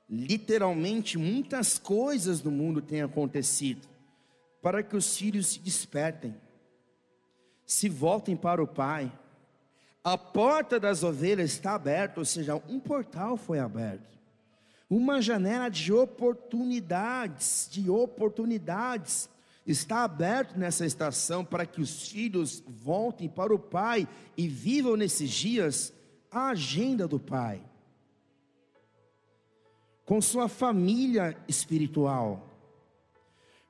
Literalmente, 0.09 1.19
muitas 1.19 1.77
coisas 1.77 2.41
no 2.41 2.53
mundo 2.53 2.81
têm 2.81 3.03
acontecido 3.03 3.89
para 4.63 4.81
que 4.81 4.97
os 4.97 5.17
filhos 5.17 5.49
se 5.49 5.59
despertem, 5.59 6.41
se 7.67 7.89
voltem 7.89 8.37
para 8.37 8.63
o 8.63 8.69
Pai 8.69 9.13
a 10.05 10.19
porta 10.19 10.79
das 10.79 11.03
ovelhas 11.03 11.53
está 11.53 11.75
aberta, 11.75 12.21
ou 12.21 12.27
seja, 12.27 12.63
um 12.69 12.79
portal 12.79 13.39
foi 13.39 13.59
aberto. 13.59 14.15
Uma 14.89 15.23
janela 15.23 15.71
de 15.71 15.91
oportunidades, 15.95 17.67
de 17.71 17.89
oportunidades, 17.89 19.31
está 19.67 20.05
aberto 20.05 20.59
nessa 20.59 20.85
estação 20.85 21.43
para 21.43 21.65
que 21.65 21.81
os 21.81 22.07
filhos 22.09 22.63
voltem 22.69 23.31
para 23.31 23.55
o 23.55 23.59
Pai 23.59 24.07
e 24.37 24.47
vivam 24.47 24.95
nesses 24.95 25.31
dias 25.31 25.91
a 26.31 26.49
agenda 26.49 27.09
do 27.09 27.19
Pai, 27.19 27.63
com 30.05 30.21
sua 30.21 30.49
família 30.49 31.35
espiritual 31.49 32.51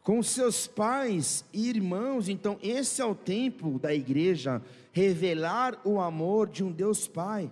com 0.04 0.22
seus 0.22 0.66
pais 0.66 1.46
e 1.50 1.66
irmãos. 1.66 2.28
Então, 2.28 2.58
esse 2.62 3.00
é 3.00 3.04
o 3.04 3.14
tempo 3.14 3.78
da 3.78 3.92
igreja 3.92 4.62
revelar 4.94 5.80
o 5.84 6.00
amor 6.00 6.48
de 6.48 6.62
um 6.62 6.70
Deus 6.70 7.08
Pai 7.08 7.50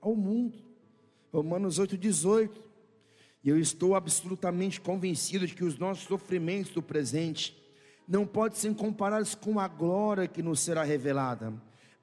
ao 0.00 0.14
mundo. 0.14 0.56
Romanos 1.32 1.80
8,18. 1.80 2.52
E 3.42 3.48
eu 3.48 3.58
estou 3.58 3.96
absolutamente 3.96 4.80
convencido 4.80 5.44
de 5.44 5.56
que 5.56 5.64
os 5.64 5.76
nossos 5.76 6.04
sofrimentos 6.04 6.72
do 6.72 6.80
presente 6.80 7.60
não 8.06 8.24
podem 8.24 8.56
ser 8.56 8.72
comparados 8.76 9.34
com 9.34 9.58
a 9.58 9.66
glória 9.66 10.28
que 10.28 10.40
nos 10.40 10.60
será 10.60 10.84
revelada. 10.84 11.52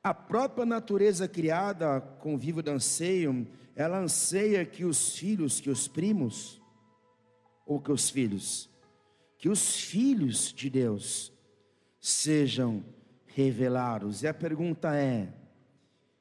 A 0.04 0.14
própria 0.14 0.66
natureza 0.66 1.26
criada 1.26 2.02
com 2.20 2.38
vivo 2.38 2.62
anseio, 2.70 3.48
ela 3.78 3.98
anseia 3.98 4.66
que 4.66 4.84
os 4.84 5.18
filhos, 5.18 5.62
que 5.62 5.70
os 5.70 5.88
primos, 5.88 6.62
ou 7.66 7.80
que 7.80 7.94
os 7.94 8.10
filhos, 8.10 8.70
que 9.38 9.48
os 9.48 9.80
filhos 9.80 10.52
de 10.52 10.70
Deus 10.70 11.32
sejam 12.02 12.84
revelados. 13.38 14.24
E 14.24 14.28
a 14.28 14.34
pergunta 14.34 14.96
é: 14.96 15.30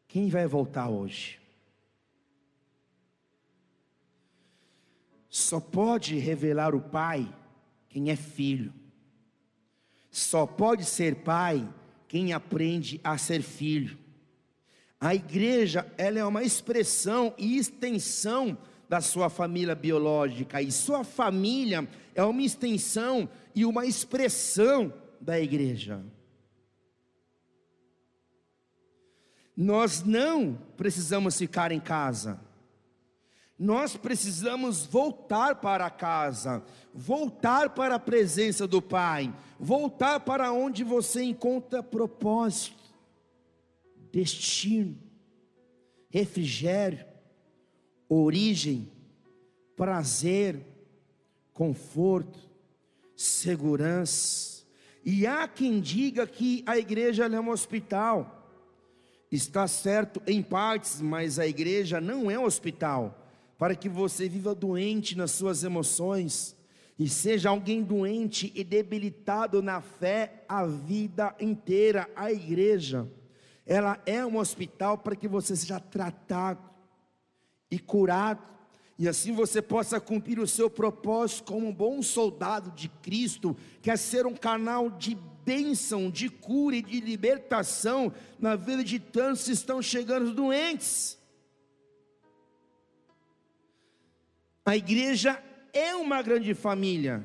Quem 0.06 0.28
vai 0.28 0.46
voltar 0.46 0.90
hoje? 0.90 1.40
Só 5.30 5.58
pode 5.58 6.18
revelar 6.18 6.74
o 6.74 6.80
Pai 6.80 7.26
quem 7.88 8.10
é 8.10 8.16
filho. 8.16 8.72
Só 10.10 10.46
pode 10.46 10.84
ser 10.84 11.16
pai 11.16 11.66
quem 12.08 12.32
aprende 12.32 13.00
a 13.02 13.18
ser 13.18 13.42
filho. 13.42 13.98
A 15.00 15.14
igreja, 15.14 15.90
ela 15.98 16.18
é 16.18 16.24
uma 16.24 16.42
expressão 16.42 17.34
e 17.36 17.58
extensão 17.58 18.56
da 18.88 19.00
sua 19.00 19.28
família 19.28 19.74
biológica, 19.74 20.62
e 20.62 20.70
sua 20.70 21.04
família 21.04 21.86
é 22.14 22.22
uma 22.22 22.42
extensão 22.42 23.28
e 23.54 23.64
uma 23.64 23.84
expressão 23.84 24.92
da 25.20 25.38
igreja. 25.38 26.02
Nós 29.56 30.02
não 30.04 30.54
precisamos 30.76 31.38
ficar 31.38 31.72
em 31.72 31.80
casa. 31.80 32.38
Nós 33.58 33.96
precisamos 33.96 34.84
voltar 34.84 35.54
para 35.56 35.88
casa, 35.88 36.62
voltar 36.92 37.70
para 37.70 37.94
a 37.94 37.98
presença 37.98 38.66
do 38.66 38.82
Pai, 38.82 39.34
voltar 39.58 40.20
para 40.20 40.52
onde 40.52 40.84
você 40.84 41.22
encontra 41.22 41.82
propósito, 41.82 42.76
destino, 44.12 44.98
refrigério, 46.10 47.06
origem, 48.10 48.92
prazer, 49.74 50.60
conforto, 51.54 52.38
segurança. 53.16 54.66
E 55.02 55.26
há 55.26 55.48
quem 55.48 55.80
diga 55.80 56.26
que 56.26 56.62
a 56.66 56.76
igreja 56.76 57.24
é 57.24 57.40
um 57.40 57.48
hospital. 57.48 58.35
Está 59.30 59.66
certo 59.66 60.22
em 60.26 60.42
partes, 60.42 61.00
mas 61.00 61.38
a 61.38 61.46
igreja 61.46 62.00
não 62.00 62.30
é 62.30 62.38
um 62.38 62.44
hospital 62.44 63.26
para 63.58 63.74
que 63.74 63.88
você 63.88 64.28
viva 64.28 64.54
doente 64.54 65.16
nas 65.16 65.32
suas 65.32 65.64
emoções 65.64 66.56
e 66.98 67.08
seja 67.08 67.50
alguém 67.50 67.82
doente 67.82 68.52
e 68.54 68.64
debilitado 68.64 69.60
na 69.62 69.80
fé 69.80 70.44
a 70.48 70.64
vida 70.64 71.34
inteira. 71.38 72.08
A 72.16 72.32
igreja, 72.32 73.06
ela 73.66 74.00
é 74.06 74.24
um 74.24 74.38
hospital 74.38 74.98
para 74.98 75.16
que 75.16 75.28
você 75.28 75.54
seja 75.54 75.78
tratado 75.78 76.70
e 77.70 77.78
curado, 77.78 78.55
e 78.98 79.06
assim 79.06 79.32
você 79.32 79.60
possa 79.60 80.00
cumprir 80.00 80.38
o 80.38 80.46
seu 80.46 80.70
propósito 80.70 81.44
como 81.44 81.66
um 81.66 81.72
bom 81.72 82.00
soldado 82.00 82.70
de 82.70 82.88
Cristo, 82.88 83.54
que 83.82 83.90
é 83.90 83.96
ser 83.96 84.26
um 84.26 84.34
canal 84.34 84.88
de 84.88 85.14
bênção, 85.44 86.10
de 86.10 86.30
cura 86.30 86.76
e 86.76 86.82
de 86.82 87.00
libertação 87.00 88.12
na 88.38 88.56
vida 88.56 88.82
de 88.82 88.98
tantos 88.98 89.44
que 89.44 89.52
estão 89.52 89.82
chegando 89.82 90.32
doentes. 90.32 91.18
A 94.64 94.76
igreja 94.76 95.40
é 95.74 95.94
uma 95.94 96.22
grande 96.22 96.54
família, 96.54 97.24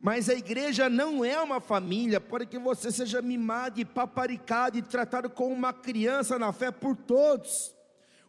mas 0.00 0.30
a 0.30 0.34
igreja 0.34 0.88
não 0.88 1.22
é 1.22 1.38
uma 1.40 1.60
família 1.60 2.20
para 2.20 2.46
que 2.46 2.58
você 2.58 2.90
seja 2.90 3.20
mimado 3.20 3.78
e 3.78 3.84
paparicado 3.84 4.78
e 4.78 4.82
tratado 4.82 5.28
como 5.28 5.54
uma 5.54 5.74
criança 5.74 6.38
na 6.38 6.54
fé 6.54 6.70
por 6.70 6.96
todos, 6.96 7.72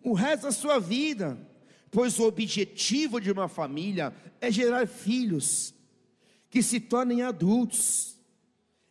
o 0.04 0.14
resto 0.14 0.44
da 0.44 0.52
sua 0.52 0.80
vida, 0.80 1.38
pois 1.92 2.18
o 2.18 2.24
objetivo 2.24 3.20
de 3.20 3.30
uma 3.30 3.50
família 3.50 4.16
é 4.40 4.50
gerar 4.50 4.88
filhos 4.88 5.74
que 6.50 6.64
se 6.64 6.80
tornem 6.80 7.22
adultos, 7.22 8.18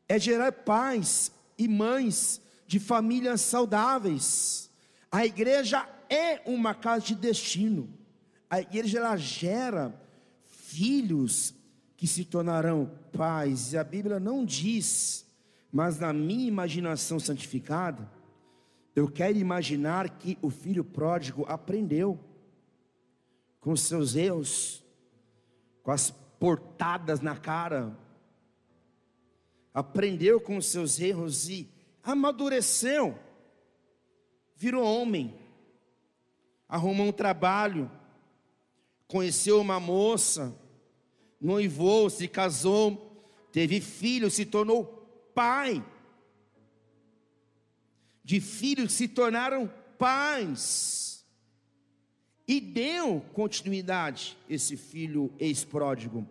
é 0.07 0.19
gerar 0.19 0.53
pais 0.53 1.33
e 1.59 1.67
mães 1.67 2.41
de 2.67 2.79
famílias 2.79 3.41
saudáveis. 3.41 4.71
A 5.11 5.25
igreja 5.25 5.89
é 6.09 6.41
uma 6.45 6.75
casa 6.75 7.07
de 7.07 7.15
destino. 7.15 7.89
A 8.49 8.61
igreja 8.61 8.99
ela 8.99 9.17
gera 9.17 9.95
filhos 10.45 11.55
que 11.97 12.07
se 12.07 12.25
tornarão 12.25 12.91
pais, 13.13 13.73
e 13.73 13.79
a 13.79 13.85
Bíblia 13.85 14.19
não 14.19 14.45
diz, 14.45 15.27
mas 15.71 15.99
na 15.99 16.13
minha 16.13 16.47
imaginação 16.49 17.21
santificada, 17.21 18.11
eu 18.97 19.07
quero 19.07 19.39
imaginar 19.39 20.09
que 20.09 20.39
o 20.41 20.49
filho 20.49 20.83
pródigo 20.83 21.45
aprendeu 21.47 22.19
com 23.61 23.77
seus 23.77 24.17
erros, 24.17 24.83
com 25.83 25.91
as 25.91 26.11
portadas 26.11 27.21
na 27.21 27.37
cara, 27.37 27.97
aprendeu 29.73 30.41
com 30.41 30.61
seus 30.61 30.99
erros 30.99 31.49
e 31.49 31.69
amadureceu, 32.03 33.19
virou 34.57 34.85
homem, 34.85 35.39
arrumou 36.69 37.09
um 37.09 37.13
trabalho, 37.13 37.91
conheceu 39.07 39.61
uma 39.61 39.79
moça, 39.79 40.57
noivou, 41.41 42.09
se 42.09 42.27
casou, 42.27 43.23
teve 43.53 43.81
filho, 43.81 44.31
se 44.31 44.47
tornou 44.47 44.85
pai. 45.35 45.85
De 48.23 48.41
filhos 48.41 48.93
se 48.93 49.09
tornaram 49.09 49.73
pais. 49.99 51.20
E 52.51 52.61
deu 52.61 53.21
continuidade 53.33 54.37
esse 54.49 54.77
filho 54.77 55.33
ex-pródigo 55.39 56.27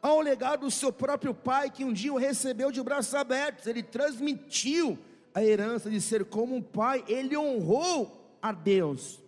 ao 0.00 0.18
legado 0.18 0.60
do 0.60 0.70
seu 0.70 0.90
próprio 0.90 1.34
pai, 1.34 1.70
que 1.70 1.84
um 1.84 1.92
dia 1.92 2.10
o 2.10 2.16
recebeu 2.16 2.72
de 2.72 2.82
braços 2.82 3.14
abertos. 3.14 3.66
Ele 3.66 3.82
transmitiu 3.82 4.98
a 5.34 5.44
herança 5.44 5.90
de 5.90 6.00
ser 6.00 6.24
como 6.24 6.56
um 6.56 6.62
pai, 6.62 7.04
ele 7.06 7.36
honrou 7.36 8.34
a 8.40 8.50
Deus 8.50 9.20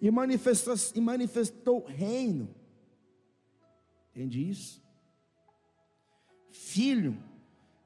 e 0.00 0.08
manifestou, 0.08 0.76
e 0.94 1.00
manifestou 1.00 1.84
reino. 1.84 2.48
Entende 4.14 4.48
isso? 4.48 4.80
Filho 6.48 7.20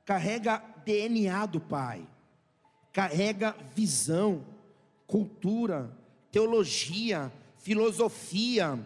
carrega 0.05 0.63
DNA 0.85 1.47
do 1.47 1.59
pai, 1.63 2.07
carrega 2.93 3.57
visão, 3.75 4.45
cultura, 5.07 5.91
teologia, 6.31 7.33
filosofia 7.61 8.79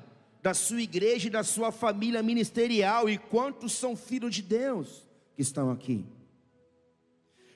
da 0.42 0.52
sua 0.52 0.82
igreja 0.82 1.28
e 1.28 1.30
da 1.30 1.42
sua 1.42 1.72
família 1.72 2.22
ministerial. 2.22 3.08
E 3.08 3.16
quantos 3.16 3.72
são 3.72 3.96
filhos 3.96 4.34
de 4.34 4.42
Deus 4.42 5.08
que 5.34 5.42
estão 5.42 5.70
aqui? 5.70 6.04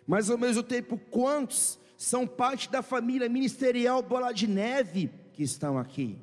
Mas 0.07 0.31
ao 0.31 0.39
mesmo 0.39 0.63
tempo, 0.63 0.97
quantos 1.11 1.79
são 1.99 2.27
parte 2.27 2.71
da 2.71 2.81
família 2.81 3.29
ministerial 3.29 4.03
Bola 4.03 4.33
de 4.33 4.47
Neve 4.47 5.11
que 5.33 5.43
estão 5.43 5.77
aqui. 5.77 6.17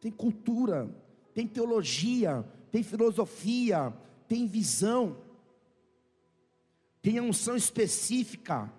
Tem 0.00 0.12
cultura, 0.12 0.88
tem 1.34 1.46
teologia, 1.46 2.44
tem 2.70 2.82
filosofia, 2.82 3.92
tem 4.28 4.46
visão, 4.46 5.16
tem 7.02 7.20
unção 7.20 7.56
específica, 7.56 8.72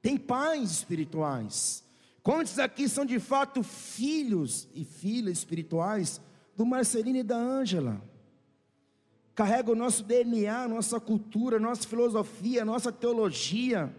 tem 0.00 0.16
pais 0.16 0.70
espirituais. 0.70 1.83
Quantos 2.24 2.58
aqui 2.58 2.88
são 2.88 3.04
de 3.04 3.20
fato 3.20 3.62
filhos 3.62 4.66
e 4.74 4.84
filhas 4.84 5.38
espirituais 5.38 6.20
do 6.56 6.66
Marcelino 6.66 7.18
e 7.18 7.22
da 7.22 7.36
Ângela? 7.36 8.02
Carrega 9.32 9.70
o 9.70 9.76
nosso 9.76 10.02
DNA, 10.02 10.66
nossa 10.66 10.98
cultura, 10.98 11.60
nossa 11.60 11.86
filosofia, 11.86 12.64
nossa 12.64 12.90
teologia, 12.90 13.94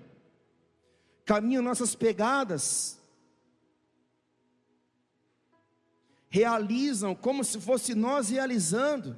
caminham 1.23 1.63
nossas 1.63 1.95
pegadas. 1.95 2.99
realizam 6.35 7.15
como 7.15 7.45
se 7.45 7.61
fosse 7.61 7.95
nós 7.95 8.27
realizando. 8.27 9.17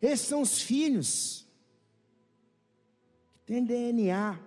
Esses 0.00 0.26
são 0.26 0.40
os 0.40 0.62
filhos 0.62 1.46
que 3.34 3.40
têm 3.44 3.62
DNA, 3.62 4.40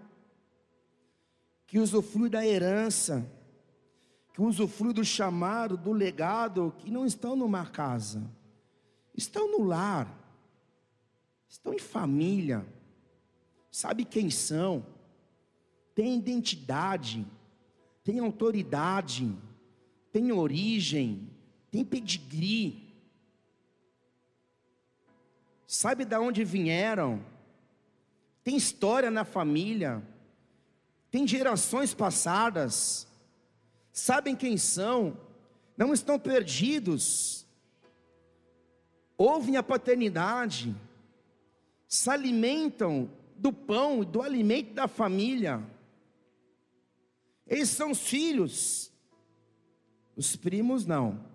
que 1.68 1.78
usufruem 1.78 2.32
da 2.32 2.44
herança, 2.44 3.32
que 4.36 4.42
usufruem 4.42 4.94
do 4.94 5.06
chamado, 5.06 5.78
do 5.78 5.94
legado, 5.94 6.76
que 6.80 6.92
não 6.92 7.06
estão 7.06 7.38
numa 7.38 7.66
casa, 7.66 8.22
estão 9.16 9.50
no 9.50 9.64
lar, 9.64 10.14
estão 11.48 11.74
em 11.74 11.80
família, 11.80 12.66
sabe 13.72 14.04
quem 14.04 14.30
são, 14.30 14.86
tem 15.96 16.18
identidade, 16.18 17.26
tem 18.04 18.20
autoridade, 18.20 19.34
tem 20.12 20.34
origem, 20.34 21.30
tem 21.72 21.86
pedigree, 21.86 22.94
sabe 25.66 26.04
de 26.04 26.18
onde 26.18 26.44
vieram, 26.44 27.26
tem 28.44 28.58
história 28.58 29.10
na 29.10 29.24
família, 29.24 30.06
tem 31.10 31.26
gerações 31.26 31.94
passadas, 31.94 33.08
sabem 33.96 34.36
quem 34.36 34.58
são, 34.58 35.18
não 35.78 35.94
estão 35.94 36.20
perdidos, 36.20 37.48
ouvem 39.18 39.56
a 39.56 39.64
paternidade, 39.64 40.76
se 41.88 42.10
alimentam 42.10 43.10
do 43.38 43.54
pão 43.54 44.04
e 44.04 44.06
do 44.06 44.22
alimento 44.22 44.74
da 44.74 44.86
família. 44.86 45.66
Eles 47.48 47.70
são 47.70 47.92
os 47.92 48.02
filhos. 48.02 48.92
Os 50.14 50.36
primos 50.36 50.86
não. 50.86 51.26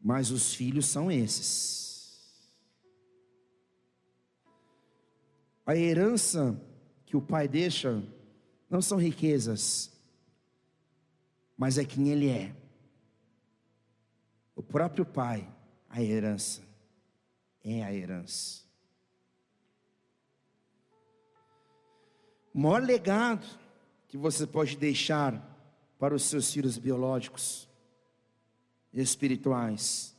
Mas 0.00 0.30
os 0.30 0.54
filhos 0.54 0.86
são 0.86 1.10
esses. 1.10 2.30
A 5.64 5.74
herança 5.74 6.60
que 7.04 7.16
o 7.16 7.20
pai 7.20 7.48
deixa 7.48 8.02
não 8.70 8.80
são 8.80 8.98
riquezas, 8.98 9.95
mas 11.56 11.78
é 11.78 11.84
quem 11.84 12.08
ele 12.08 12.28
é. 12.28 12.54
O 14.54 14.62
próprio 14.62 15.04
pai, 15.04 15.48
a 15.88 16.02
herança, 16.02 16.62
é 17.64 17.82
a 17.82 17.92
herança. 17.92 18.64
O 22.52 22.58
maior 22.58 22.82
legado 22.82 23.46
que 24.08 24.16
você 24.16 24.46
pode 24.46 24.76
deixar 24.76 25.54
para 25.98 26.14
os 26.14 26.22
seus 26.24 26.52
filhos 26.52 26.78
biológicos 26.78 27.68
e 28.92 29.00
espirituais 29.00 30.16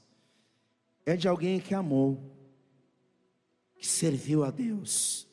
é 1.06 1.16
de 1.16 1.28
alguém 1.28 1.60
que 1.60 1.74
amou, 1.74 2.22
que 3.76 3.88
serviu 3.88 4.44
a 4.44 4.52
Deus, 4.52 5.28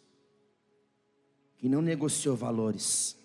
que 1.56 1.68
não 1.68 1.82
negociou 1.82 2.36
valores. 2.36 3.16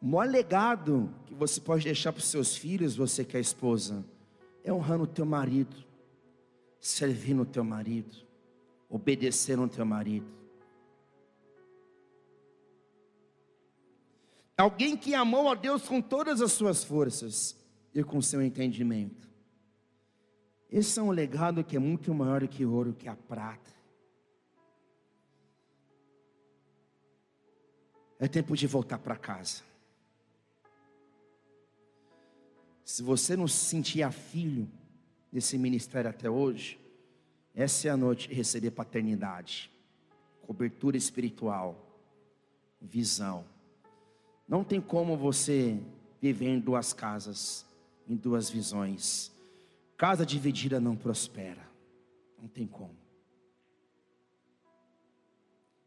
O 0.00 0.06
maior 0.06 0.30
legado 0.30 1.12
que 1.26 1.34
você 1.34 1.60
pode 1.60 1.84
deixar 1.84 2.12
para 2.12 2.20
os 2.20 2.26
seus 2.26 2.56
filhos, 2.56 2.96
você 2.96 3.24
que 3.24 3.36
é 3.36 3.40
esposa, 3.40 4.04
é 4.62 4.72
honrando 4.72 5.04
o 5.04 5.06
teu 5.06 5.24
marido, 5.24 5.76
servindo 6.78 7.42
o 7.42 7.46
teu 7.46 7.64
marido, 7.64 8.14
obedecendo 8.88 9.64
o 9.64 9.68
teu 9.68 9.86
marido. 9.86 10.26
Alguém 14.56 14.96
que 14.96 15.14
amou 15.14 15.50
a 15.50 15.54
Deus 15.54 15.86
com 15.86 16.00
todas 16.00 16.40
as 16.40 16.52
suas 16.52 16.82
forças 16.82 17.56
e 17.94 18.02
com 18.02 18.22
seu 18.22 18.42
entendimento. 18.42 19.28
Esse 20.70 20.98
é 20.98 21.02
um 21.02 21.10
legado 21.10 21.62
que 21.62 21.76
é 21.76 21.78
muito 21.78 22.12
maior 22.12 22.46
que 22.48 22.64
ouro, 22.64 22.94
que 22.94 23.08
a 23.08 23.14
prata. 23.14 23.70
É 28.18 28.26
tempo 28.26 28.56
de 28.56 28.66
voltar 28.66 28.98
para 28.98 29.16
casa. 29.16 29.62
Se 32.86 33.02
você 33.02 33.36
não 33.36 33.48
se 33.48 33.64
sentia 33.64 34.12
filho 34.12 34.70
desse 35.32 35.58
ministério 35.58 36.08
até 36.08 36.30
hoje, 36.30 36.78
essa 37.52 37.88
é 37.88 37.90
a 37.90 37.96
noite 37.96 38.28
de 38.28 38.34
receber 38.34 38.70
paternidade, 38.70 39.72
cobertura 40.42 40.96
espiritual, 40.96 41.76
visão. 42.80 43.44
Não 44.46 44.62
tem 44.62 44.80
como 44.80 45.16
você 45.16 45.80
viver 46.22 46.46
em 46.46 46.60
duas 46.60 46.92
casas, 46.92 47.66
em 48.08 48.14
duas 48.14 48.48
visões. 48.48 49.32
Casa 49.96 50.24
dividida 50.24 50.78
não 50.78 50.94
prospera. 50.94 51.68
Não 52.40 52.46
tem 52.46 52.68
como. 52.68 52.94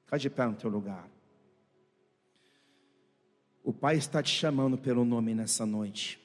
Fica 0.03 0.19
de 0.19 0.29
pé 0.29 0.45
no 0.45 0.55
teu 0.55 0.69
lugar. 0.69 1.09
O 3.63 3.71
Pai 3.71 3.95
está 3.95 4.21
te 4.21 4.31
chamando 4.31 4.77
pelo 4.77 5.05
nome 5.05 5.33
nessa 5.33 5.65
noite. 5.65 6.19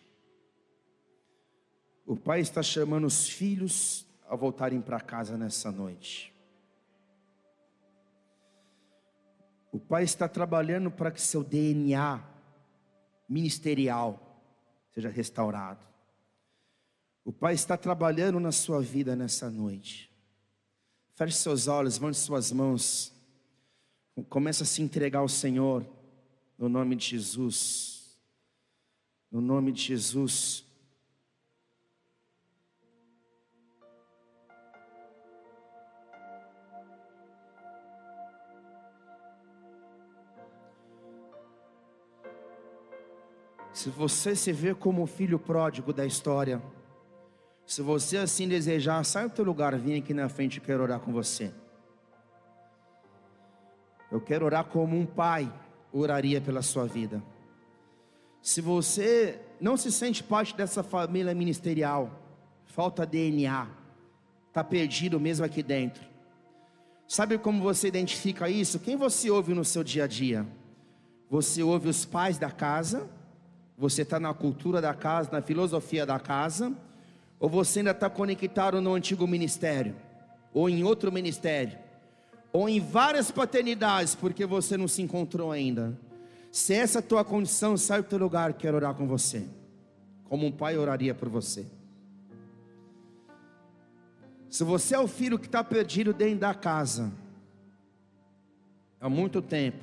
O 2.07 2.17
Pai 2.17 2.41
está 2.41 2.63
chamando 2.63 3.07
os 3.07 3.29
filhos 3.29 4.07
a 4.29 4.37
voltarem 4.37 4.81
para 4.81 5.01
casa 5.01 5.39
nessa 5.39 5.73
noite. 5.73 6.35
O 9.73 9.79
Pai 9.79 10.05
está 10.05 10.29
trabalhando 10.29 10.91
para 10.91 11.11
que 11.11 11.21
seu 11.21 11.43
DNA 11.43 12.23
ministerial 13.29 14.21
seja 14.93 15.09
restaurado. 15.09 15.85
O 17.25 17.33
Pai 17.33 17.55
está 17.55 17.77
trabalhando 17.77 18.39
na 18.39 18.53
sua 18.53 18.81
vida 18.81 19.17
nessa 19.17 19.51
noite. 19.51 20.13
Feche 21.15 21.39
seus 21.39 21.67
olhos, 21.69 21.95
levante 21.95 22.19
suas 22.19 22.53
mãos. 22.53 23.13
Começa 24.29 24.63
a 24.63 24.67
se 24.67 24.83
entregar 24.83 25.21
ao 25.21 25.29
Senhor, 25.29 25.87
no 26.59 26.69
nome 26.69 26.97
de 26.97 27.07
Jesus. 27.07 28.17
No 29.31 29.41
nome 29.41 29.73
de 29.73 29.83
Jesus. 29.83 30.65
Se 43.75 43.91
você 43.91 44.37
se 44.37 44.53
vê 44.53 44.73
como 44.73 45.03
o 45.03 45.07
filho 45.07 45.37
pródigo 45.37 45.93
da 45.93 46.07
história, 46.07 46.63
se 47.67 47.83
você 47.83 48.17
assim 48.17 48.47
desejar, 48.47 49.05
sai 49.05 49.29
do 49.29 49.35
teu 49.35 49.45
lugar, 49.45 49.77
vem 49.77 49.99
aqui 49.99 50.15
na 50.15 50.29
frente, 50.29 50.59
eu 50.59 50.65
quero 50.65 50.85
orar 50.85 51.01
com 51.01 51.13
você. 51.13 51.53
Eu 54.13 54.21
quero 54.21 54.45
orar 54.45 54.65
como 54.67 54.97
um 54.97 55.05
pai 55.05 55.53
oraria 55.93 56.41
pela 56.41 56.63
sua 56.63 56.87
vida. 56.87 57.21
Se 58.41 58.61
você 58.61 59.41
não 59.61 59.77
se 59.77 59.91
sente 59.91 60.23
parte 60.23 60.55
dessa 60.57 60.85
família 60.85 61.35
ministerial, 61.35 62.23
falta 62.67 63.05
DNA, 63.05 63.67
está 64.47 64.63
perdido 64.63 65.19
mesmo 65.19 65.45
aqui 65.45 65.65
dentro. 65.65 66.05
Sabe 67.09 67.39
como 67.39 67.61
você 67.61 67.89
identifica 67.89 68.49
isso? 68.49 68.79
Quem 68.79 68.97
você 68.97 69.29
ouve 69.31 69.53
no 69.53 69.65
seu 69.65 69.83
dia 69.83 70.05
a 70.05 70.07
dia? 70.07 70.47
Você 71.29 71.61
ouve 71.61 71.89
os 71.89 72.05
pais 72.05 72.39
da 72.39 72.53
casa, 72.53 73.11
você 73.77 74.03
está 74.03 74.21
na 74.21 74.33
cultura 74.33 74.81
da 74.81 74.95
casa, 74.95 75.31
na 75.33 75.43
filosofia 75.43 76.07
da 76.07 76.19
casa, 76.19 76.73
ou 77.39 77.49
você 77.49 77.81
ainda 77.81 77.91
está 77.91 78.09
conectado 78.09 78.81
no 78.81 78.95
antigo 78.95 79.27
ministério, 79.27 79.95
ou 80.53 80.69
em 80.69 80.85
outro 80.85 81.11
ministério, 81.11 81.79
ou 82.53 82.69
em 82.69 82.81
várias 82.81 83.31
paternidades, 83.31 84.15
porque 84.15 84.47
você 84.47 84.77
não 84.77 84.87
se 84.87 85.03
encontrou 85.03 85.51
ainda. 85.51 85.99
Se 86.53 86.73
essa 86.73 86.99
é 86.99 87.01
a 87.01 87.03
tua 87.03 87.25
condição, 87.25 87.77
sai 87.77 88.01
do 88.01 88.09
teu 88.09 88.19
lugar, 88.19 88.53
quero 88.53 88.77
orar 88.77 88.95
com 88.95 89.09
você, 89.09 89.45
como 90.25 90.47
um 90.47 90.53
pai 90.53 90.79
oraria 90.79 91.13
por 91.13 91.29
você. 91.29 91.67
Se 94.49 94.63
você 94.63 94.95
é 94.95 94.99
o 95.01 95.09
filho 95.09 95.37
que 95.37 95.47
está 95.47 95.65
perdido 95.65 96.13
dentro 96.13 96.39
da 96.39 96.55
casa, 96.55 97.13
há 99.01 99.09
muito 99.09 99.43
tempo, 99.43 99.79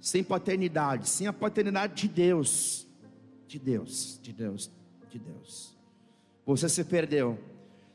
sem 0.00 0.24
paternidade, 0.24 1.08
sem 1.08 1.26
a 1.26 1.32
paternidade 1.32 1.94
de 1.94 2.08
Deus, 2.08 2.86
de 3.46 3.58
Deus, 3.58 4.18
de 4.22 4.32
Deus, 4.32 4.70
de 5.10 5.18
Deus. 5.18 5.76
Você 6.46 6.68
se 6.68 6.82
perdeu. 6.84 7.38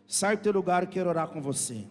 Sai 0.07 0.37
do 0.37 0.43
teu 0.43 0.53
lugar, 0.53 0.83
eu 0.83 0.89
quero 0.89 1.09
orar 1.09 1.27
com 1.27 1.41
você. 1.41 1.85